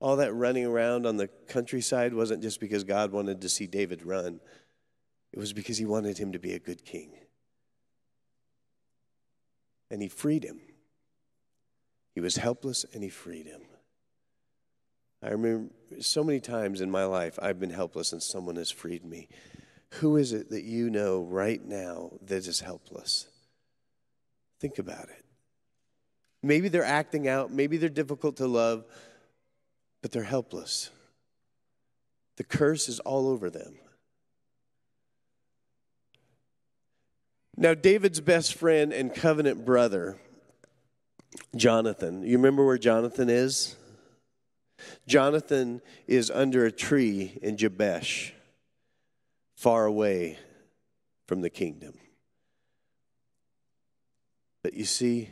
All 0.00 0.16
that 0.16 0.32
running 0.32 0.64
around 0.64 1.06
on 1.06 1.16
the 1.16 1.28
countryside 1.48 2.14
wasn't 2.14 2.42
just 2.42 2.58
because 2.58 2.84
God 2.84 3.12
wanted 3.12 3.42
to 3.42 3.48
see 3.48 3.66
David 3.66 4.04
run, 4.04 4.40
it 5.32 5.38
was 5.38 5.52
because 5.52 5.78
he 5.78 5.84
wanted 5.84 6.18
him 6.18 6.32
to 6.32 6.38
be 6.38 6.54
a 6.54 6.58
good 6.58 6.84
king 6.84 7.12
and 9.90 10.00
he 10.00 10.08
freed 10.08 10.44
him. 10.44 10.60
He 12.14 12.20
was 12.20 12.36
helpless 12.36 12.84
and 12.94 13.02
he 13.02 13.08
freed 13.08 13.46
him. 13.46 13.62
I 15.22 15.30
remember 15.30 15.72
so 16.00 16.24
many 16.24 16.40
times 16.40 16.80
in 16.80 16.90
my 16.90 17.04
life 17.04 17.38
I've 17.42 17.60
been 17.60 17.70
helpless 17.70 18.12
and 18.12 18.22
someone 18.22 18.56
has 18.56 18.70
freed 18.70 19.04
me. 19.04 19.28
Who 19.94 20.16
is 20.16 20.32
it 20.32 20.50
that 20.50 20.62
you 20.62 20.88
know 20.88 21.22
right 21.22 21.62
now 21.64 22.12
that 22.22 22.46
is 22.46 22.60
helpless? 22.60 23.26
Think 24.60 24.78
about 24.78 25.04
it. 25.04 25.24
Maybe 26.42 26.68
they're 26.68 26.84
acting 26.84 27.28
out, 27.28 27.50
maybe 27.52 27.76
they're 27.76 27.88
difficult 27.88 28.36
to 28.36 28.46
love, 28.46 28.84
but 30.00 30.12
they're 30.12 30.22
helpless. 30.22 30.90
The 32.36 32.44
curse 32.44 32.88
is 32.88 33.00
all 33.00 33.28
over 33.28 33.50
them. 33.50 33.74
Now, 37.56 37.74
David's 37.74 38.20
best 38.20 38.54
friend 38.54 38.90
and 38.90 39.14
covenant 39.14 39.66
brother, 39.66 40.16
Jonathan, 41.54 42.22
you 42.22 42.38
remember 42.38 42.64
where 42.64 42.78
Jonathan 42.78 43.28
is? 43.28 43.76
Jonathan 45.06 45.80
is 46.06 46.30
under 46.30 46.64
a 46.64 46.72
tree 46.72 47.38
in 47.42 47.56
Jabesh, 47.56 48.32
far 49.56 49.84
away 49.86 50.38
from 51.26 51.40
the 51.40 51.50
kingdom. 51.50 51.94
But 54.62 54.74
you 54.74 54.84
see, 54.84 55.30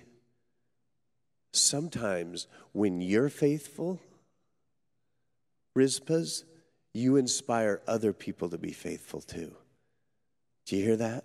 sometimes 1.53 2.47
when 2.73 3.01
you're 3.01 3.29
faithful, 3.29 4.01
Rizpahs, 5.77 6.45
you 6.95 7.17
inspire 7.17 7.83
other 7.87 8.13
people 8.13 8.49
to 8.51 8.59
be 8.59 8.73
faithful 8.73 9.21
too. 9.21 9.55
Do 10.67 10.77
you 10.77 10.85
hear 10.85 10.97
that? 10.97 11.25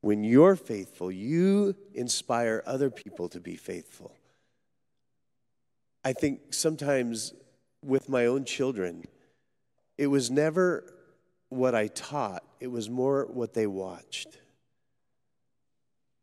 When 0.00 0.24
you're 0.24 0.56
faithful, 0.56 1.10
you 1.10 1.76
inspire 1.94 2.62
other 2.66 2.90
people 2.90 3.28
to 3.30 3.40
be 3.40 3.56
faithful. 3.56 4.14
I 6.04 6.12
think 6.12 6.52
sometimes 6.52 7.32
with 7.82 8.08
my 8.08 8.26
own 8.26 8.44
children, 8.44 9.04
it 9.96 10.08
was 10.08 10.30
never 10.30 10.92
what 11.48 11.74
I 11.74 11.86
taught, 11.88 12.44
it 12.60 12.66
was 12.66 12.90
more 12.90 13.26
what 13.26 13.54
they 13.54 13.66
watched. 13.66 14.38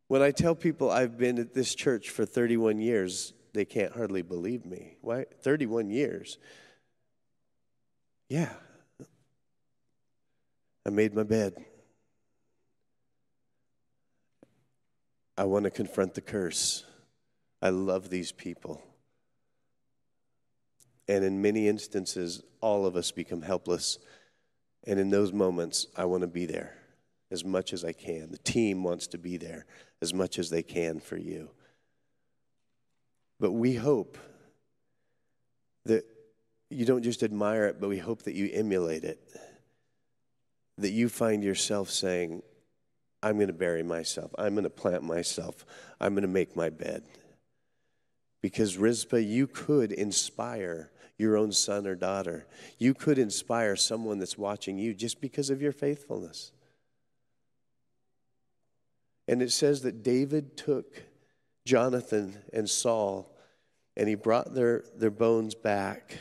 When 0.08 0.22
I 0.22 0.32
tell 0.32 0.56
people 0.56 0.92
I've 0.92 1.18
been 1.18 1.40
at 1.40 1.54
this 1.54 1.74
church 1.74 2.10
for 2.10 2.26
31 2.26 2.80
years, 2.80 3.34
they 3.54 3.66
can't 3.66 3.94
hardly 3.94 4.22
believe 4.22 4.66
me. 4.66 4.98
Why? 5.02 5.26
31 5.42 5.90
years. 5.90 6.38
Yeah. 8.30 8.50
I 10.86 10.90
made 10.90 11.14
my 11.14 11.24
bed. 11.24 11.54
I 15.38 15.46
want 15.46 15.64
to 15.66 15.72
confront 15.72 16.14
the 16.14 16.22
curse. 16.22 16.84
I 17.62 17.70
love 17.70 18.10
these 18.10 18.32
people. 18.32 18.82
And 21.08 21.24
in 21.24 21.42
many 21.42 21.68
instances, 21.68 22.44
all 22.62 22.86
of 22.86 22.96
us 22.96 23.12
become 23.12 23.42
helpless. 23.42 23.98
And 24.86 25.00
in 25.00 25.10
those 25.10 25.34
moments, 25.34 25.88
I 25.96 26.06
want 26.06 26.22
to 26.22 26.28
be 26.28 26.46
there 26.46 26.76
as 27.32 27.46
much 27.46 27.74
as 27.74 27.84
I 27.84 27.94
can. 27.94 28.32
The 28.32 28.38
team 28.38 28.84
wants 28.84 29.08
to 29.08 29.18
be 29.18 29.38
there 29.38 29.66
as 30.02 30.14
much 30.14 30.40
as 30.40 30.50
they 30.50 30.64
can 30.64 31.00
for 31.00 31.18
you. 31.18 31.50
But 33.40 33.52
we 33.52 33.76
hope 33.76 34.18
that 35.86 36.06
you 36.70 36.86
don't 36.86 37.04
just 37.04 37.24
admire 37.24 37.66
it, 37.66 37.80
but 37.80 37.90
we 37.90 37.98
hope 37.98 38.24
that 38.24 38.36
you 38.36 38.50
emulate 38.54 39.04
it. 39.04 39.20
That 40.78 40.92
you 40.92 41.10
find 41.10 41.44
yourself 41.44 41.90
saying, 41.90 42.44
I'm 43.24 43.36
going 43.36 43.48
to 43.48 43.54
bury 43.54 43.84
myself. 43.84 44.32
I'm 44.38 44.54
going 44.54 44.64
to 44.64 44.70
plant 44.70 45.04
myself. 45.04 45.66
I'm 46.00 46.14
going 46.14 46.24
to 46.24 46.28
make 46.28 46.56
my 46.56 46.70
bed. 46.70 47.04
Because, 48.42 48.78
Rizpah, 48.78 49.22
you 49.22 49.48
could 49.48 49.92
inspire 49.92 50.92
your 51.18 51.38
own 51.38 51.52
son 51.52 51.86
or 51.86 51.96
daughter. 51.96 52.48
You 52.80 52.94
could 52.94 53.20
inspire 53.20 53.76
someone 53.76 54.18
that's 54.20 54.38
watching 54.38 54.78
you 54.78 54.94
just 54.94 55.22
because 55.22 55.50
of 55.50 55.62
your 55.62 55.72
faithfulness. 55.72 56.52
And 59.28 59.42
it 59.42 59.52
says 59.52 59.84
that 59.84 60.04
David 60.04 60.58
took 60.58 61.04
Jonathan 61.66 62.40
and 62.52 62.70
Saul 62.70 63.32
and 63.96 64.10
he 64.10 64.16
brought 64.16 64.54
their, 64.54 64.84
their 64.96 65.12
bones 65.12 65.54
back. 65.54 66.18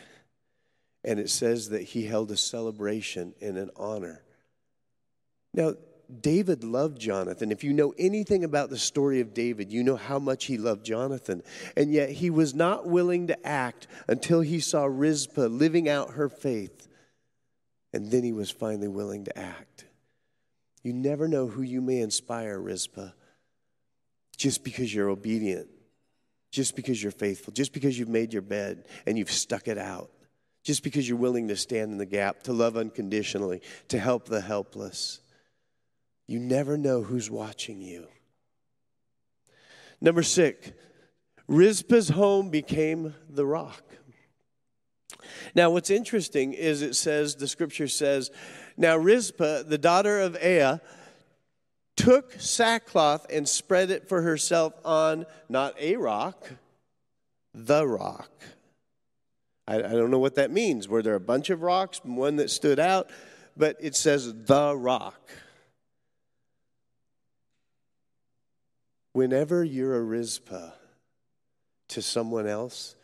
And 1.03 1.19
it 1.19 1.31
says 1.31 1.71
that 1.71 1.83
he 1.83 2.05
held 2.05 2.31
a 2.31 2.37
celebration 2.37 3.35
and 3.41 3.57
an 3.57 3.71
honor. 3.75 4.23
Now, 5.55 5.75
David 6.11 6.65
loved 6.65 7.01
Jonathan. 7.01 7.53
If 7.53 7.65
you 7.65 7.73
know 7.73 7.95
anything 7.99 8.45
about 8.45 8.71
the 8.71 8.79
story 8.79 9.21
of 9.21 9.35
David, 9.35 9.73
you 9.73 9.83
know 9.83 9.97
how 9.97 10.19
much 10.19 10.47
he 10.47 10.59
loved 10.59 10.85
Jonathan. 10.85 11.43
And 11.77 11.93
yet 11.93 12.11
he 12.11 12.31
was 12.31 12.55
not 12.55 12.87
willing 12.87 13.29
to 13.29 13.47
act 13.47 13.87
until 14.09 14.41
he 14.41 14.61
saw 14.61 14.85
Rizpah 14.85 15.47
living 15.47 15.89
out 15.89 16.15
her 16.15 16.29
faith. 16.29 16.89
And 17.93 18.11
then 18.11 18.23
he 18.23 18.33
was 18.33 18.51
finally 18.51 18.89
willing 18.89 19.25
to 19.25 19.39
act. 19.39 19.87
You 20.83 20.93
never 20.93 21.29
know 21.29 21.47
who 21.47 21.63
you 21.63 21.81
may 21.81 22.01
inspire, 22.01 22.59
Rizpah, 22.59 23.11
just 24.37 24.65
because 24.65 24.95
you're 24.95 25.11
obedient, 25.11 25.69
just 26.51 26.75
because 26.75 27.03
you're 27.03 27.13
faithful, 27.13 27.53
just 27.53 27.73
because 27.73 27.99
you've 27.99 28.09
made 28.09 28.33
your 28.33 28.43
bed 28.43 28.87
and 29.07 29.19
you've 29.19 29.31
stuck 29.31 29.69
it 29.69 29.77
out, 29.77 30.11
just 30.65 30.83
because 30.83 31.09
you're 31.09 31.19
willing 31.19 31.49
to 31.49 31.57
stand 31.57 31.93
in 31.93 31.99
the 31.99 32.07
gap, 32.07 32.45
to 32.45 32.53
love 32.53 32.77
unconditionally, 32.77 33.61
to 33.89 33.99
help 33.99 34.27
the 34.27 34.41
helpless. 34.41 35.21
You 36.31 36.39
never 36.39 36.79
know 36.79 37.03
who's 37.03 37.29
watching 37.29 37.81
you. 37.81 38.07
Number 40.01 40.23
six, 40.23 40.71
Rizpah's 41.49 42.11
home 42.11 42.51
became 42.51 43.17
the 43.29 43.45
rock. 43.45 43.83
Now, 45.57 45.71
what's 45.71 45.91
interesting 45.91 46.53
is 46.53 46.83
it 46.83 46.95
says, 46.95 47.35
the 47.35 47.49
scripture 47.49 47.89
says, 47.89 48.31
Now 48.77 48.97
Rizpah, 48.97 49.65
the 49.65 49.77
daughter 49.77 50.21
of 50.21 50.37
Aiah, 50.37 50.81
took 51.97 52.35
sackcloth 52.35 53.27
and 53.29 53.49
spread 53.49 53.91
it 53.91 54.09
for 54.09 54.23
herself 54.23 54.75
on 54.85 55.27
not 55.49 55.75
a 55.81 55.97
rock, 55.97 56.49
the 57.53 57.85
rock. 57.85 58.31
I, 59.67 59.79
I 59.79 59.81
don't 59.81 60.13
know 60.13 60.21
what 60.21 60.37
that 60.37 60.53
means. 60.53 60.87
Were 60.87 61.03
there 61.03 61.17
a 61.17 61.21
bunch 61.21 61.51
of 61.51 61.63
rocks, 61.63 62.01
one 62.05 62.37
that 62.37 62.51
stood 62.51 62.79
out? 62.79 63.11
But 63.57 63.79
it 63.81 63.97
says 63.97 64.33
the 64.45 64.77
rock. 64.77 65.33
Whenever 69.21 69.63
you're 69.63 69.97
a 69.97 70.03
Rizpah 70.03 70.71
to 71.89 72.01
someone 72.01 72.47
else, 72.47 72.97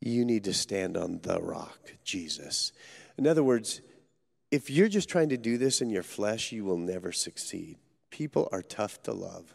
you 0.00 0.24
need 0.24 0.44
to 0.44 0.54
stand 0.54 0.96
on 0.96 1.20
the 1.22 1.42
rock, 1.42 1.92
Jesus. 2.02 2.72
In 3.18 3.26
other 3.26 3.44
words, 3.44 3.82
if 4.50 4.70
you're 4.70 4.88
just 4.88 5.10
trying 5.10 5.28
to 5.28 5.36
do 5.36 5.58
this 5.58 5.82
in 5.82 5.90
your 5.90 6.02
flesh, 6.02 6.52
you 6.52 6.64
will 6.64 6.78
never 6.78 7.12
succeed. 7.12 7.76
People 8.08 8.48
are 8.50 8.62
tough 8.62 9.02
to 9.02 9.12
love. 9.12 9.54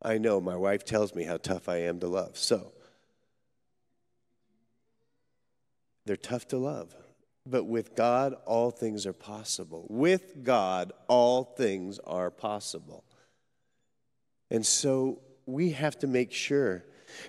I 0.00 0.18
know 0.18 0.40
my 0.40 0.54
wife 0.54 0.84
tells 0.84 1.12
me 1.16 1.24
how 1.24 1.38
tough 1.38 1.68
I 1.68 1.78
am 1.78 1.98
to 1.98 2.06
love. 2.06 2.38
So, 2.38 2.70
they're 6.06 6.14
tough 6.14 6.46
to 6.48 6.58
love. 6.58 6.94
But 7.44 7.64
with 7.64 7.96
God, 7.96 8.36
all 8.46 8.70
things 8.70 9.04
are 9.04 9.12
possible. 9.12 9.84
With 9.88 10.44
God, 10.44 10.92
all 11.08 11.42
things 11.42 11.98
are 12.06 12.30
possible. 12.30 13.02
And 14.50 14.64
so 14.64 15.20
we 15.46 15.70
have 15.70 15.98
to 16.00 16.06
make 16.06 16.32
sure. 16.32 16.84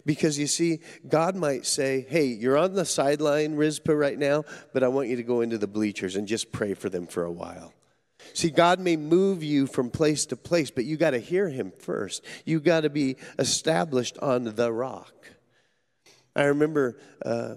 Because 0.05 0.37
you 0.37 0.47
see, 0.47 0.81
God 1.07 1.35
might 1.35 1.65
say, 1.65 2.05
hey, 2.09 2.25
you're 2.25 2.57
on 2.57 2.73
the 2.73 2.85
sideline, 2.85 3.55
Rizpah, 3.55 3.93
right 3.93 4.17
now, 4.17 4.43
but 4.73 4.83
I 4.83 4.87
want 4.89 5.07
you 5.07 5.15
to 5.15 5.23
go 5.23 5.41
into 5.41 5.57
the 5.57 5.67
bleachers 5.67 6.15
and 6.15 6.27
just 6.27 6.51
pray 6.51 6.73
for 6.73 6.89
them 6.89 7.07
for 7.07 7.23
a 7.23 7.31
while. 7.31 7.73
See, 8.33 8.49
God 8.49 8.79
may 8.79 8.95
move 8.95 9.43
you 9.43 9.65
from 9.67 9.89
place 9.89 10.25
to 10.27 10.35
place, 10.35 10.69
but 10.69 10.85
you 10.85 10.97
got 10.97 11.11
to 11.11 11.19
hear 11.19 11.49
Him 11.49 11.71
first. 11.79 12.23
You 12.45 12.59
got 12.59 12.81
to 12.81 12.89
be 12.89 13.15
established 13.37 14.17
on 14.19 14.43
the 14.43 14.71
rock. 14.71 15.13
I 16.35 16.43
remember 16.43 16.99
uh, 17.25 17.55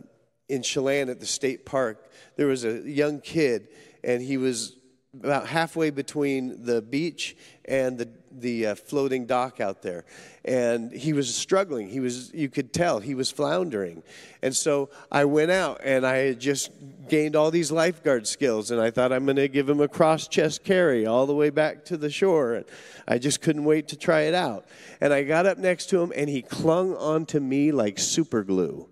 in 0.48 0.62
Chelan 0.62 1.09
at 1.09 1.20
the 1.20 1.27
state 1.27 1.66
park, 1.66 2.11
there 2.37 2.46
was 2.46 2.64
a 2.64 2.81
young 2.88 3.20
kid, 3.20 3.68
and 4.03 4.22
he 4.22 4.37
was 4.37 4.77
about 5.14 5.46
halfway 5.46 5.90
between 5.90 6.64
the 6.64 6.81
beach 6.81 7.37
and 7.66 7.98
the 7.98 8.09
the 8.40 8.68
uh, 8.68 8.75
floating 8.75 9.27
dock 9.27 9.61
out 9.61 9.83
there. 9.83 10.05
And 10.44 10.90
he 10.90 11.12
was 11.12 11.35
struggling. 11.35 11.88
He 11.88 12.01
was 12.01 12.33
you 12.33 12.48
could 12.48 12.72
tell 12.72 12.98
he 12.98 13.14
was 13.14 13.31
floundering. 13.31 14.03
And 14.42 14.57
so 14.57 14.90
i 15.11 15.25
went 15.25 15.51
out 15.51 15.81
and 15.85 16.07
i 16.07 16.16
had 16.16 16.40
just 16.40 16.70
gained 17.09 17.37
all 17.37 17.51
these 17.51 17.70
lifeguard 17.70 18.27
skills 18.27 18.70
and 18.70 18.81
i 18.81 18.90
thought 18.90 19.12
i'm 19.12 19.25
going 19.25 19.37
to 19.37 19.48
give 19.48 19.68
him 19.68 19.81
a 19.81 19.88
cross 19.88 20.27
chest 20.27 20.64
carry 20.64 21.07
all 21.07 21.27
the 21.27 21.35
way 21.35 21.51
back 21.51 21.85
to 21.85 21.96
the 21.96 22.11
shore 22.11 22.55
and 22.55 22.64
i 23.07 23.18
just 23.18 23.40
couldn't 23.40 23.64
wait 23.64 23.88
to 23.88 23.96
try 23.96 24.22
it 24.22 24.35
out. 24.35 24.66
And 25.01 25.12
i 25.12 25.22
got 25.22 25.46
up 25.46 25.59
next 25.59 25.90
to 25.90 26.03
him 26.03 26.12
and 26.16 26.29
he 26.29 26.42
clung 26.42 26.96
onto 26.96 27.38
me 27.38 27.70
like 27.70 27.98
super 27.98 28.42
glue 28.42 28.88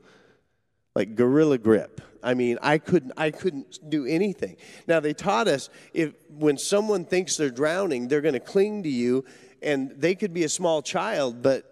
like 0.94 1.14
gorilla 1.16 1.58
grip 1.58 2.00
I 2.22 2.34
mean, 2.34 2.58
I 2.62 2.78
couldn't, 2.78 3.12
I 3.16 3.30
couldn't 3.30 3.78
do 3.88 4.06
anything. 4.06 4.56
Now, 4.86 5.00
they 5.00 5.12
taught 5.12 5.48
us 5.48 5.70
if 5.94 6.12
when 6.28 6.58
someone 6.58 7.04
thinks 7.04 7.36
they're 7.36 7.50
drowning, 7.50 8.08
they're 8.08 8.20
going 8.20 8.34
to 8.34 8.40
cling 8.40 8.82
to 8.82 8.88
you, 8.88 9.24
and 9.62 9.90
they 9.96 10.14
could 10.14 10.32
be 10.32 10.44
a 10.44 10.48
small 10.48 10.82
child, 10.82 11.42
but 11.42 11.64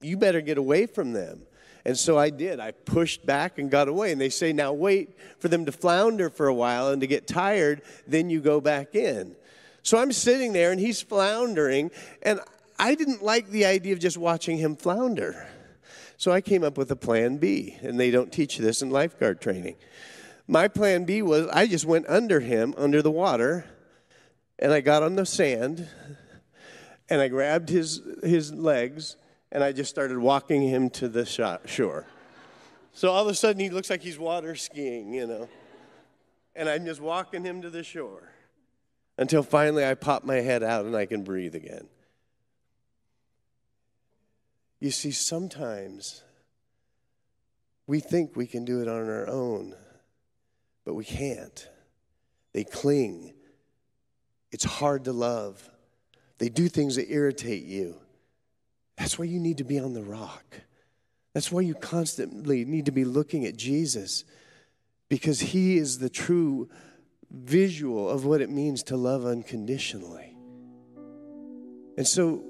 you 0.00 0.16
better 0.16 0.40
get 0.40 0.58
away 0.58 0.86
from 0.86 1.12
them. 1.12 1.42
And 1.84 1.98
so 1.98 2.16
I 2.16 2.30
did. 2.30 2.60
I 2.60 2.70
pushed 2.70 3.26
back 3.26 3.58
and 3.58 3.70
got 3.70 3.88
away. 3.88 4.10
And 4.10 4.20
they 4.20 4.30
say, 4.30 4.52
now 4.52 4.72
wait 4.72 5.18
for 5.38 5.48
them 5.48 5.66
to 5.66 5.72
flounder 5.72 6.30
for 6.30 6.46
a 6.46 6.54
while 6.54 6.88
and 6.88 7.00
to 7.02 7.06
get 7.06 7.26
tired, 7.26 7.82
then 8.06 8.30
you 8.30 8.40
go 8.40 8.60
back 8.60 8.94
in. 8.94 9.36
So 9.82 9.98
I'm 9.98 10.12
sitting 10.12 10.54
there 10.54 10.72
and 10.72 10.80
he's 10.80 11.02
floundering, 11.02 11.90
and 12.22 12.40
I 12.78 12.94
didn't 12.94 13.22
like 13.22 13.48
the 13.48 13.66
idea 13.66 13.92
of 13.92 13.98
just 13.98 14.16
watching 14.16 14.56
him 14.56 14.76
flounder. 14.76 15.46
So 16.24 16.32
I 16.32 16.40
came 16.40 16.64
up 16.64 16.78
with 16.78 16.90
a 16.90 16.96
plan 16.96 17.36
B, 17.36 17.76
and 17.82 18.00
they 18.00 18.10
don't 18.10 18.32
teach 18.32 18.56
this 18.56 18.80
in 18.80 18.88
lifeguard 18.88 19.42
training. 19.42 19.76
My 20.48 20.68
plan 20.68 21.04
B 21.04 21.20
was 21.20 21.46
I 21.48 21.66
just 21.66 21.84
went 21.84 22.08
under 22.08 22.40
him, 22.40 22.72
under 22.78 23.02
the 23.02 23.10
water, 23.10 23.66
and 24.58 24.72
I 24.72 24.80
got 24.80 25.02
on 25.02 25.16
the 25.16 25.26
sand, 25.26 25.86
and 27.10 27.20
I 27.20 27.28
grabbed 27.28 27.68
his, 27.68 28.00
his 28.22 28.50
legs, 28.54 29.16
and 29.52 29.62
I 29.62 29.72
just 29.72 29.90
started 29.90 30.16
walking 30.16 30.62
him 30.62 30.88
to 30.92 31.10
the 31.10 31.26
shore. 31.26 32.06
So 32.94 33.10
all 33.10 33.24
of 33.24 33.28
a 33.28 33.34
sudden, 33.34 33.60
he 33.60 33.68
looks 33.68 33.90
like 33.90 34.00
he's 34.00 34.18
water 34.18 34.54
skiing, 34.54 35.12
you 35.12 35.26
know. 35.26 35.46
And 36.56 36.70
I'm 36.70 36.86
just 36.86 37.02
walking 37.02 37.44
him 37.44 37.60
to 37.60 37.68
the 37.68 37.84
shore 37.84 38.32
until 39.18 39.42
finally 39.42 39.84
I 39.84 39.92
pop 39.92 40.24
my 40.24 40.36
head 40.36 40.62
out 40.62 40.86
and 40.86 40.96
I 40.96 41.04
can 41.04 41.22
breathe 41.22 41.54
again. 41.54 41.86
You 44.84 44.90
see, 44.90 45.12
sometimes 45.12 46.22
we 47.86 48.00
think 48.00 48.36
we 48.36 48.46
can 48.46 48.66
do 48.66 48.82
it 48.82 48.86
on 48.86 49.08
our 49.08 49.26
own, 49.26 49.74
but 50.84 50.92
we 50.92 51.06
can't. 51.06 51.70
They 52.52 52.64
cling. 52.64 53.32
It's 54.52 54.64
hard 54.64 55.04
to 55.04 55.14
love. 55.14 55.70
They 56.36 56.50
do 56.50 56.68
things 56.68 56.96
that 56.96 57.10
irritate 57.10 57.64
you. 57.64 57.96
That's 58.98 59.18
why 59.18 59.24
you 59.24 59.40
need 59.40 59.56
to 59.56 59.64
be 59.64 59.78
on 59.78 59.94
the 59.94 60.02
rock. 60.02 60.60
That's 61.32 61.50
why 61.50 61.62
you 61.62 61.74
constantly 61.74 62.66
need 62.66 62.84
to 62.84 62.92
be 62.92 63.06
looking 63.06 63.46
at 63.46 63.56
Jesus 63.56 64.24
because 65.08 65.40
he 65.40 65.78
is 65.78 65.98
the 65.98 66.10
true 66.10 66.68
visual 67.30 68.10
of 68.10 68.26
what 68.26 68.42
it 68.42 68.50
means 68.50 68.82
to 68.82 68.98
love 68.98 69.24
unconditionally. 69.24 70.36
And 71.96 72.06
so 72.06 72.44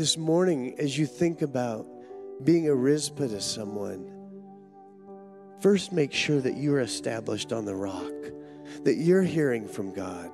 this 0.00 0.16
morning, 0.16 0.74
as 0.78 0.96
you 0.96 1.04
think 1.04 1.42
about 1.42 1.86
being 2.42 2.70
a 2.70 2.74
Rizpah 2.74 3.28
to 3.28 3.38
someone, 3.38 4.10
first 5.60 5.92
make 5.92 6.10
sure 6.10 6.40
that 6.40 6.56
you're 6.56 6.80
established 6.80 7.52
on 7.52 7.66
the 7.66 7.74
rock, 7.74 8.10
that 8.84 8.94
you're 8.94 9.22
hearing 9.22 9.68
from 9.68 9.92
God. 9.92 10.30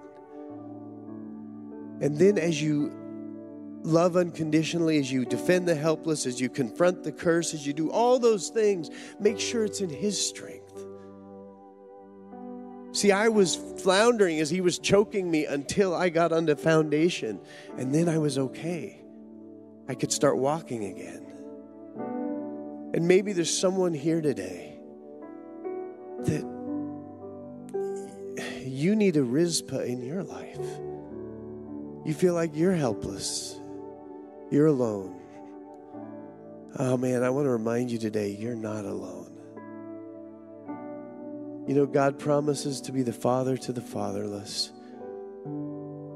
And 2.01 2.17
then, 2.17 2.39
as 2.39 2.63
you 2.63 2.93
love 3.83 4.17
unconditionally, 4.17 5.01
as 5.01 5.11
you 5.11 5.25
defend 5.25 5.67
the 5.67 5.75
helpless, 5.75 6.27
as 6.27 6.41
you 6.41 6.49
confront 6.49 7.03
the 7.03 7.11
curse, 7.11 7.53
as 7.53 7.67
you 7.67 7.73
do 7.73 7.91
all 7.91 8.21
those 8.21 8.51
things, 8.51 8.89
make 9.19 9.41
sure 9.41 9.65
it's 9.65 9.81
in 9.81 9.91
His 9.91 10.17
strength. 10.25 10.81
See, 12.93 13.11
I 13.11 13.27
was 13.27 13.57
floundering 13.83 14.39
as 14.39 14.49
He 14.49 14.61
was 14.61 14.79
choking 14.79 15.29
me 15.29 15.45
until 15.45 15.93
I 15.93 16.09
got 16.09 16.33
on 16.33 16.47
the 16.47 16.55
foundation, 16.55 17.41
and 17.77 17.93
then 17.93 18.09
I 18.09 18.19
was 18.19 18.39
okay. 18.39 19.03
I 19.89 19.95
could 19.95 20.13
start 20.13 20.37
walking 20.37 20.85
again. 20.85 21.23
And 22.95 23.07
maybe 23.07 23.33
there's 23.33 23.57
someone 23.57 23.95
here 23.95 24.21
today 24.21 24.79
that 26.25 26.45
you 28.65 28.97
need 28.97 29.17
a 29.17 29.23
Rizpah 29.23 29.81
in 29.81 30.03
your 30.03 30.23
life. 30.23 30.59
You 32.05 32.15
feel 32.15 32.35
like 32.35 32.51
you're 32.55 32.75
helpless, 32.75 33.59
you're 34.51 34.67
alone. 34.67 35.21
Oh 36.79 36.97
man, 36.97 37.23
I 37.23 37.31
want 37.31 37.47
to 37.47 37.51
remind 37.51 37.91
you 37.91 37.99
today 37.99 38.31
you're 38.31 38.55
not 38.55 38.85
alone. 38.85 39.33
You 41.67 41.75
know, 41.75 41.87
God 41.87 42.19
promises 42.19 42.81
to 42.83 42.93
be 42.93 43.03
the 43.03 43.13
father 43.13 43.57
to 43.57 43.73
the 43.73 43.81
fatherless. 43.81 44.71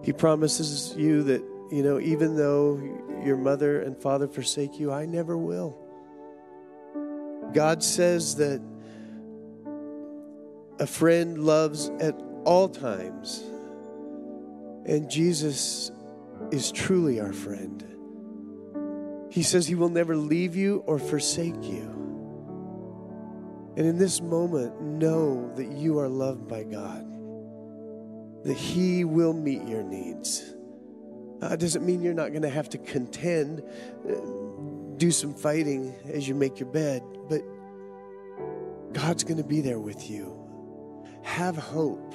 He 0.04 0.12
promises 0.12 0.94
you 0.96 1.24
that, 1.24 1.42
you 1.70 1.82
know, 1.82 2.00
even 2.00 2.36
though 2.36 2.80
your 3.24 3.36
mother 3.36 3.82
and 3.82 3.96
father 4.00 4.28
forsake 4.28 4.78
you, 4.78 4.92
I 4.92 5.06
never 5.06 5.36
will. 5.36 5.76
God 7.52 7.82
says 7.82 8.36
that 8.36 8.60
a 10.78 10.86
friend 10.86 11.44
loves 11.44 11.90
at 12.00 12.14
all 12.44 12.68
times. 12.68 13.42
And 14.86 15.10
Jesus 15.10 15.90
is 16.50 16.72
truly 16.72 17.20
our 17.20 17.32
friend. 17.32 17.86
He 19.30 19.42
says 19.42 19.66
he 19.66 19.74
will 19.74 19.90
never 19.90 20.16
leave 20.16 20.56
you 20.56 20.82
or 20.86 20.98
forsake 20.98 21.62
you. 21.62 22.00
And 23.76 23.86
in 23.86 23.98
this 23.98 24.20
moment, 24.20 24.80
know 24.80 25.52
that 25.54 25.70
you 25.72 25.98
are 26.00 26.08
loved 26.08 26.48
by 26.48 26.64
God, 26.64 27.06
that 28.44 28.56
He 28.56 29.04
will 29.04 29.32
meet 29.32 29.62
your 29.62 29.82
needs. 29.82 30.54
Uh, 31.43 31.57
doesn't 31.57 31.84
mean 31.84 32.03
you're 32.03 32.12
not 32.12 32.30
going 32.30 32.43
to 32.43 32.51
have 32.51 32.68
to 32.68 32.78
contend, 32.78 33.62
uh, 34.09 34.14
do 34.99 35.11
some 35.11 35.32
fighting 35.32 35.95
as 36.12 36.28
you 36.28 36.34
make 36.34 36.61
your 36.61 36.68
bed, 36.68 37.03
but 37.28 37.43
God's 38.93 39.24
going 39.24 39.38
to 39.38 39.45
be 39.45 39.61
there 39.61 39.80
with 39.80 40.11
you. 40.11 40.36
Have 41.22 41.57
hope, 41.57 42.14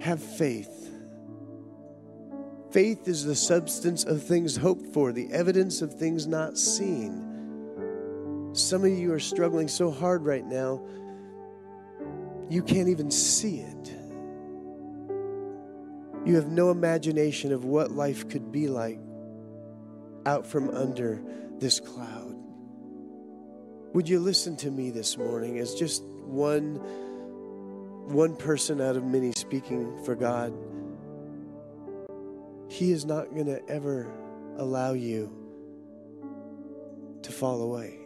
have 0.00 0.22
faith. 0.22 0.90
Faith 2.70 3.08
is 3.08 3.24
the 3.24 3.34
substance 3.34 4.04
of 4.04 4.22
things 4.22 4.56
hoped 4.56 4.86
for, 4.92 5.12
the 5.12 5.30
evidence 5.32 5.82
of 5.82 5.94
things 5.94 6.26
not 6.26 6.56
seen. 6.56 7.24
Some 8.52 8.84
of 8.84 8.90
you 8.90 9.12
are 9.12 9.20
struggling 9.20 9.68
so 9.68 9.90
hard 9.90 10.24
right 10.24 10.44
now, 10.44 10.82
you 12.48 12.62
can't 12.62 12.88
even 12.88 13.10
see 13.10 13.60
it. 13.60 13.97
You 16.28 16.36
have 16.36 16.48
no 16.48 16.70
imagination 16.70 17.52
of 17.52 17.64
what 17.64 17.90
life 17.90 18.28
could 18.28 18.52
be 18.52 18.68
like 18.68 19.00
out 20.26 20.46
from 20.46 20.68
under 20.68 21.22
this 21.58 21.80
cloud. 21.80 22.36
Would 23.94 24.06
you 24.10 24.20
listen 24.20 24.54
to 24.58 24.70
me 24.70 24.90
this 24.90 25.16
morning 25.16 25.58
as 25.58 25.74
just 25.74 26.04
one 26.04 26.74
one 28.12 28.36
person 28.36 28.82
out 28.82 28.96
of 28.96 29.04
many 29.04 29.32
speaking 29.32 30.04
for 30.04 30.14
God? 30.14 30.52
He 32.68 32.92
is 32.92 33.06
not 33.06 33.32
going 33.32 33.46
to 33.46 33.66
ever 33.66 34.12
allow 34.58 34.92
you 34.92 35.32
to 37.22 37.32
fall 37.32 37.62
away. 37.62 38.00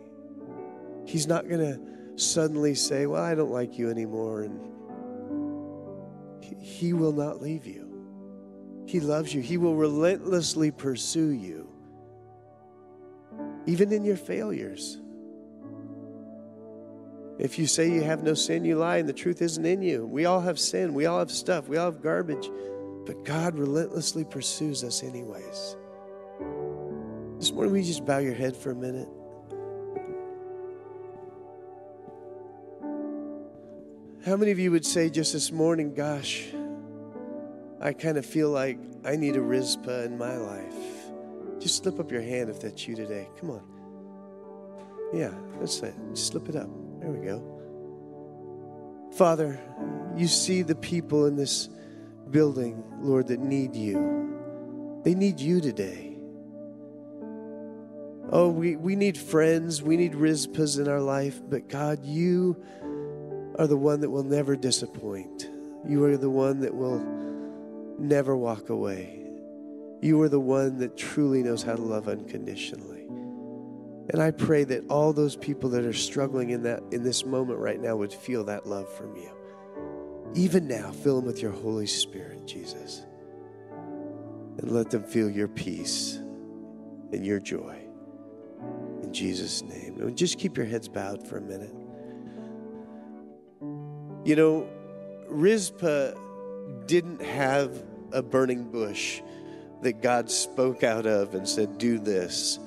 He's 1.07 1.27
not 1.27 1.49
going 1.49 1.61
to 1.61 1.81
suddenly 2.23 2.77
say, 2.77 3.07
Well, 3.07 3.21
I 3.21 3.35
don't 3.35 3.51
like 3.51 3.77
you 3.79 3.91
anymore. 3.91 4.43
And 4.43 4.61
he 6.61 6.93
will 6.93 7.13
not 7.13 7.43
leave 7.43 7.67
you. 7.67 7.82
He 8.87 9.01
loves 9.01 9.33
you. 9.35 9.41
He 9.41 9.57
will 9.57 9.75
relentlessly 9.75 10.71
pursue 10.71 11.31
you, 11.31 11.69
even 13.67 13.93
in 13.93 14.05
your 14.05 14.17
failures. 14.17 14.99
If 17.39 17.59
you 17.59 17.67
say 17.67 17.91
you 17.91 18.03
have 18.03 18.23
no 18.23 18.35
sin, 18.35 18.65
you 18.65 18.77
lie, 18.77 18.99
and 18.99 19.09
the 19.09 19.13
truth 19.13 19.41
isn't 19.43 19.65
in 19.65 19.83
you. 19.83 20.07
We 20.07 20.27
all 20.27 20.41
have 20.41 20.59
sin. 20.59 20.95
We 20.95 21.07
all 21.07 21.19
have 21.19 21.31
stuff. 21.31 21.67
We 21.69 21.77
all 21.77 21.91
have 21.91 22.03
garbage. 22.03 22.51
But 23.07 23.25
God 23.25 23.57
relentlessly 23.57 24.25
pursues 24.25 24.85
us, 24.85 25.03
anyways. 25.03 25.77
This 27.39 27.51
morning, 27.51 27.77
you 27.77 27.83
just 27.83 28.07
bow 28.07 28.19
your 28.19 28.35
head 28.35 28.57
for 28.57 28.71
a 28.71 28.75
minute? 28.77 29.09
How 34.25 34.37
many 34.37 34.53
of 34.53 34.59
you 34.61 34.71
would 34.71 34.87
say 34.87 35.11
just 35.11 35.33
this 35.33 35.51
morning, 35.51 35.95
gosh, 35.95 36.47
I 37.83 37.93
kind 37.93 38.17
of 38.17 38.25
feel 38.25 38.51
like 38.51 38.79
I 39.05 39.17
need 39.17 39.35
a 39.35 39.41
Rizpah 39.41 40.05
in 40.05 40.17
my 40.17 40.37
life? 40.37 40.75
Just 41.59 41.83
slip 41.83 41.99
up 41.99 42.13
your 42.13 42.23
hand 42.23 42.49
if 42.49 42.61
that's 42.61 42.87
you 42.87 42.95
today. 42.95 43.29
Come 43.41 43.51
on. 43.51 43.63
Yeah, 45.13 45.33
that's 45.59 45.81
it. 45.81 45.95
Just 46.15 46.29
slip 46.29 46.49
it 46.49 46.55
up. 46.55 46.71
There 47.01 47.11
we 47.11 47.27
go. 47.27 47.43
Father, 49.15 49.61
you 50.17 50.29
see 50.29 50.63
the 50.63 50.77
people 50.77 51.27
in 51.27 51.35
this 51.35 51.69
building, 52.31 52.85
Lord, 53.01 53.27
that 53.29 53.41
need 53.41 53.75
you. 53.75 55.01
They 55.03 55.15
need 55.15 55.41
you 55.41 55.61
today. 55.61 56.17
Oh, 58.31 58.49
we, 58.49 58.77
we 58.77 58.95
need 58.95 59.19
friends, 59.19 59.83
we 59.83 59.97
need 59.97 60.13
Rizpahs 60.13 60.81
in 60.81 60.89
our 60.89 61.01
life, 61.01 61.43
but 61.51 61.69
God, 61.69 62.05
you 62.05 62.57
are 63.59 63.67
the 63.67 63.77
one 63.77 64.01
that 64.01 64.09
will 64.09 64.23
never 64.23 64.57
disappoint. 64.57 65.51
You 65.87 66.05
are 66.05 66.17
the 66.17 66.31
one 66.31 66.61
that 66.61 66.75
will 66.75 67.01
never 68.03 68.37
walk 68.37 68.69
away. 68.69 69.19
You 70.01 70.21
are 70.23 70.29
the 70.29 70.41
one 70.41 70.79
that 70.79 70.97
truly 70.97 71.43
knows 71.43 71.63
how 71.63 71.77
to 71.77 71.83
love 71.83 72.09
unconditionally. 72.09 73.07
And 74.11 74.21
I 74.21 74.33
pray 74.33 74.65
that 74.65 74.85
all 74.91 75.13
those 75.13 75.37
people 75.37 75.71
that 75.71 75.85
are 75.85 75.93
struggling 75.93 76.51
in 76.51 76.65
that 76.65 76.83
in 76.91 77.05
this 77.05 77.25
moment 77.25 77.61
right 77.61 77.81
now 77.81 77.97
would 77.97 78.13
feel 78.13 78.45
that 78.45 78.67
love 78.67 78.93
from 78.93 79.17
you. 79.17 79.31
Even 80.35 80.67
now, 80.67 80.91
fill 80.91 81.17
them 81.17 81.27
with 81.27 81.41
your 81.41 81.53
Holy 81.53 81.87
Spirit, 81.87 82.47
Jesus. 82.47 83.03
And 84.59 84.71
let 84.71 84.91
them 84.91 85.05
feel 85.05 85.31
your 85.31 85.49
peace 85.49 86.17
and 87.13 87.25
your 87.25 87.39
joy. 87.39 87.77
In 89.03 89.13
Jesus' 89.13 89.63
name. 89.63 90.01
And 90.01 90.17
just 90.17 90.39
keep 90.39 90.57
your 90.57 90.67
heads 90.67 90.89
bowed 90.89 91.27
for 91.27 91.37
a 91.37 91.41
minute. 91.41 91.75
You 94.25 94.37
know, 94.37 94.69
Rizpah 95.29 96.15
didn't 96.87 97.23
have 97.23 97.83
a 98.13 98.23
burning 98.23 98.65
bush 98.71 99.21
that 99.83 100.01
God 100.01 100.31
spoke 100.31 100.83
out 100.83 101.07
of 101.07 101.35
and 101.35 101.49
said, 101.49 101.79
Do 101.79 101.99
this. 101.99 102.59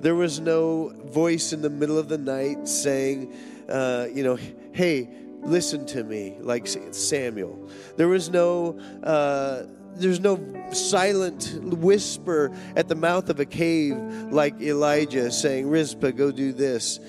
There 0.00 0.14
was 0.14 0.40
no 0.40 0.92
voice 1.04 1.52
in 1.52 1.62
the 1.62 1.70
middle 1.70 1.98
of 1.98 2.08
the 2.08 2.18
night 2.18 2.66
saying, 2.66 3.34
uh, 3.68 4.06
you 4.12 4.24
know, 4.24 4.38
hey, 4.72 5.08
listen 5.42 5.86
to 5.86 6.02
me, 6.02 6.36
like 6.40 6.66
Samuel. 6.66 7.68
There 7.96 8.08
was 8.08 8.30
no. 8.30 8.78
Uh, 9.02 9.64
there's 9.92 10.20
no 10.20 10.38
silent 10.72 11.58
whisper 11.62 12.56
at 12.76 12.88
the 12.88 12.94
mouth 12.94 13.28
of 13.28 13.40
a 13.40 13.44
cave 13.44 13.96
like 14.30 14.58
Elijah 14.62 15.30
saying, 15.30 15.68
Rizpah, 15.68 16.12
go 16.12 16.30
do 16.30 16.52
this. 16.52 17.00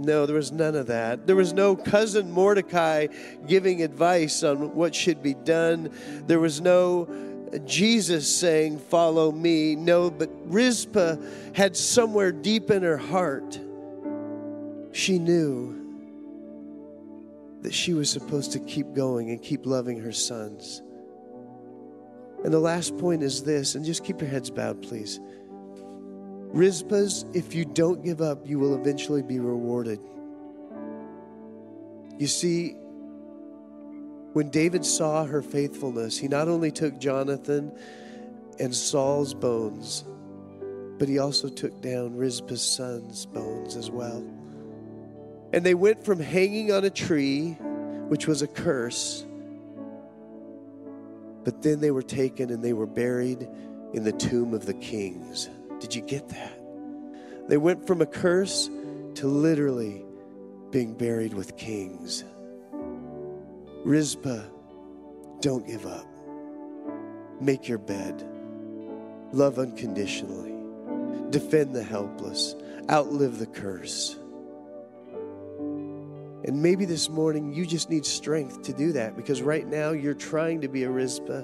No, 0.00 0.24
there 0.24 0.36
was 0.36 0.50
none 0.50 0.74
of 0.74 0.86
that. 0.86 1.26
There 1.26 1.36
was 1.36 1.52
no 1.52 1.76
cousin 1.76 2.30
Mordecai 2.30 3.08
giving 3.46 3.82
advice 3.82 4.42
on 4.42 4.74
what 4.74 4.94
should 4.94 5.22
be 5.22 5.34
done. 5.34 5.90
There 6.26 6.40
was 6.40 6.60
no 6.60 7.08
Jesus 7.64 8.34
saying, 8.34 8.78
Follow 8.78 9.30
me. 9.30 9.76
No, 9.76 10.10
but 10.10 10.30
Rizpah 10.44 11.16
had 11.54 11.76
somewhere 11.76 12.32
deep 12.32 12.70
in 12.70 12.82
her 12.82 12.96
heart, 12.96 13.58
she 14.92 15.18
knew 15.18 15.76
that 17.62 17.74
she 17.74 17.92
was 17.92 18.08
supposed 18.08 18.52
to 18.52 18.58
keep 18.60 18.94
going 18.94 19.30
and 19.30 19.42
keep 19.42 19.66
loving 19.66 20.00
her 20.00 20.12
sons. 20.12 20.82
And 22.42 22.54
the 22.54 22.58
last 22.58 22.96
point 22.96 23.22
is 23.22 23.42
this, 23.42 23.74
and 23.74 23.84
just 23.84 24.02
keep 24.02 24.20
your 24.20 24.30
heads 24.30 24.48
bowed, 24.48 24.80
please. 24.80 25.20
Rizpahs, 26.52 27.24
if 27.34 27.54
you 27.54 27.64
don't 27.64 28.04
give 28.04 28.20
up, 28.20 28.46
you 28.48 28.58
will 28.58 28.74
eventually 28.74 29.22
be 29.22 29.38
rewarded. 29.38 30.00
You 32.18 32.26
see, 32.26 32.72
when 34.32 34.50
David 34.50 34.84
saw 34.84 35.24
her 35.24 35.42
faithfulness, 35.42 36.18
he 36.18 36.28
not 36.28 36.48
only 36.48 36.70
took 36.70 36.98
Jonathan 36.98 37.72
and 38.58 38.74
Saul's 38.74 39.32
bones, 39.32 40.04
but 40.98 41.08
he 41.08 41.18
also 41.18 41.48
took 41.48 41.80
down 41.80 42.16
Rizpah's 42.16 42.62
son's 42.62 43.26
bones 43.26 43.76
as 43.76 43.90
well. 43.90 44.22
And 45.52 45.64
they 45.64 45.74
went 45.74 46.04
from 46.04 46.20
hanging 46.20 46.72
on 46.72 46.84
a 46.84 46.90
tree, 46.90 47.52
which 48.08 48.26
was 48.26 48.42
a 48.42 48.46
curse, 48.46 49.24
but 51.42 51.62
then 51.62 51.80
they 51.80 51.90
were 51.90 52.02
taken 52.02 52.50
and 52.50 52.62
they 52.62 52.72
were 52.72 52.86
buried 52.86 53.48
in 53.94 54.04
the 54.04 54.12
tomb 54.12 54.52
of 54.52 54.66
the 54.66 54.74
kings. 54.74 55.48
Did 55.80 55.94
you 55.94 56.02
get 56.02 56.28
that? 56.28 56.60
They 57.48 57.56
went 57.56 57.86
from 57.86 58.00
a 58.00 58.06
curse 58.06 58.70
to 59.14 59.26
literally 59.26 60.04
being 60.70 60.94
buried 60.94 61.34
with 61.34 61.56
kings. 61.56 62.22
Rizpah, 63.84 64.42
don't 65.40 65.66
give 65.66 65.86
up. 65.86 66.06
Make 67.40 67.66
your 67.66 67.78
bed. 67.78 68.24
Love 69.32 69.58
unconditionally. 69.58 70.54
Defend 71.30 71.74
the 71.74 71.82
helpless. 71.82 72.54
Outlive 72.90 73.38
the 73.38 73.46
curse. 73.46 74.16
And 76.44 76.62
maybe 76.62 76.84
this 76.84 77.08
morning 77.08 77.52
you 77.52 77.66
just 77.66 77.90
need 77.90 78.04
strength 78.04 78.62
to 78.62 78.72
do 78.72 78.92
that 78.92 79.16
because 79.16 79.42
right 79.42 79.66
now 79.66 79.90
you're 79.90 80.14
trying 80.14 80.60
to 80.60 80.68
be 80.68 80.84
a 80.84 80.90
Rizpah, 80.90 81.42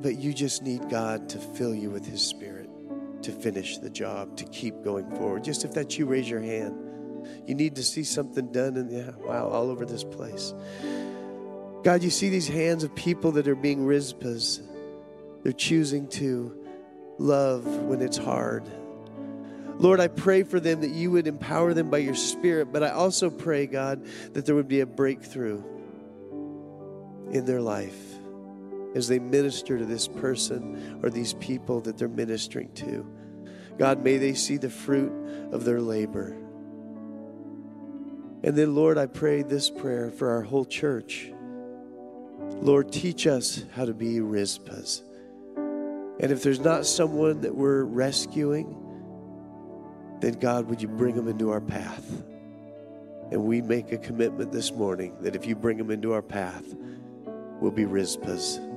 but 0.00 0.16
you 0.16 0.32
just 0.32 0.62
need 0.62 0.88
God 0.90 1.28
to 1.30 1.38
fill 1.38 1.74
you 1.74 1.90
with 1.90 2.04
His 2.06 2.22
Spirit 2.22 2.63
to 3.24 3.32
finish 3.32 3.78
the 3.78 3.90
job, 3.90 4.36
to 4.36 4.44
keep 4.44 4.82
going 4.82 5.08
forward. 5.16 5.44
Just 5.44 5.64
if 5.64 5.72
that's 5.72 5.98
you, 5.98 6.06
raise 6.06 6.28
your 6.28 6.40
hand. 6.40 6.78
You 7.46 7.54
need 7.54 7.76
to 7.76 7.82
see 7.82 8.04
something 8.04 8.52
done, 8.52 8.76
and 8.76 8.90
yeah, 8.90 9.10
wow, 9.26 9.48
all 9.48 9.70
over 9.70 9.84
this 9.84 10.04
place. 10.04 10.54
God, 11.82 12.02
you 12.02 12.10
see 12.10 12.28
these 12.28 12.48
hands 12.48 12.84
of 12.84 12.94
people 12.94 13.32
that 13.32 13.48
are 13.48 13.54
being 13.54 13.86
Rizpahs. 13.86 14.60
They're 15.42 15.52
choosing 15.52 16.08
to 16.08 16.56
love 17.18 17.66
when 17.66 18.00
it's 18.00 18.16
hard. 18.16 18.64
Lord, 19.78 20.00
I 20.00 20.08
pray 20.08 20.44
for 20.44 20.60
them 20.60 20.82
that 20.82 20.90
you 20.90 21.10
would 21.10 21.26
empower 21.26 21.74
them 21.74 21.90
by 21.90 21.98
your 21.98 22.14
Spirit, 22.14 22.72
but 22.72 22.82
I 22.82 22.90
also 22.90 23.28
pray, 23.28 23.66
God, 23.66 24.04
that 24.34 24.46
there 24.46 24.54
would 24.54 24.68
be 24.68 24.80
a 24.80 24.86
breakthrough 24.86 25.62
in 27.30 27.44
their 27.44 27.60
life 27.60 28.13
as 28.94 29.08
they 29.08 29.18
minister 29.18 29.76
to 29.78 29.84
this 29.84 30.06
person 30.06 31.00
or 31.02 31.10
these 31.10 31.34
people 31.34 31.80
that 31.80 31.98
they're 31.98 32.08
ministering 32.08 32.72
to. 32.74 33.06
God, 33.78 34.02
may 34.04 34.18
they 34.18 34.34
see 34.34 34.56
the 34.56 34.70
fruit 34.70 35.12
of 35.52 35.64
their 35.64 35.80
labor. 35.80 36.36
And 38.44 38.54
then, 38.56 38.74
Lord, 38.74 38.98
I 38.98 39.06
pray 39.06 39.42
this 39.42 39.68
prayer 39.70 40.10
for 40.10 40.30
our 40.30 40.42
whole 40.42 40.64
church. 40.64 41.32
Lord, 42.60 42.92
teach 42.92 43.26
us 43.26 43.64
how 43.74 43.84
to 43.84 43.94
be 43.94 44.18
Rizpahs. 44.18 45.02
And 46.20 46.30
if 46.30 46.42
there's 46.42 46.60
not 46.60 46.86
someone 46.86 47.40
that 47.40 47.54
we're 47.54 47.82
rescuing, 47.82 48.80
then 50.20 50.34
God, 50.34 50.68
would 50.68 50.80
you 50.80 50.88
bring 50.88 51.16
them 51.16 51.26
into 51.26 51.50
our 51.50 51.60
path? 51.60 52.22
And 53.32 53.44
we 53.44 53.60
make 53.60 53.90
a 53.90 53.98
commitment 53.98 54.52
this 54.52 54.70
morning 54.70 55.16
that 55.22 55.34
if 55.34 55.46
you 55.46 55.56
bring 55.56 55.78
them 55.78 55.90
into 55.90 56.12
our 56.12 56.22
path, 56.22 56.64
we'll 57.60 57.72
be 57.72 57.84
Rizpahs 57.84 58.73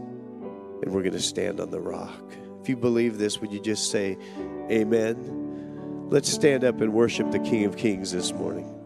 and 0.82 0.94
we're 0.94 1.02
going 1.02 1.14
to 1.14 1.20
stand 1.20 1.60
on 1.60 1.72
the 1.72 1.80
rock. 1.80 2.34
If 2.62 2.70
you 2.70 2.78
believe 2.78 3.18
this, 3.18 3.40
would 3.40 3.52
you 3.52 3.60
just 3.60 3.92
say, 3.92 4.18
Amen? 4.70 6.08
Let's 6.10 6.32
stand 6.32 6.64
up 6.64 6.80
and 6.82 6.94
worship 6.94 7.32
the 7.32 7.40
King 7.40 7.66
of 7.66 7.76
Kings 7.76 8.12
this 8.12 8.32
morning. 8.34 8.77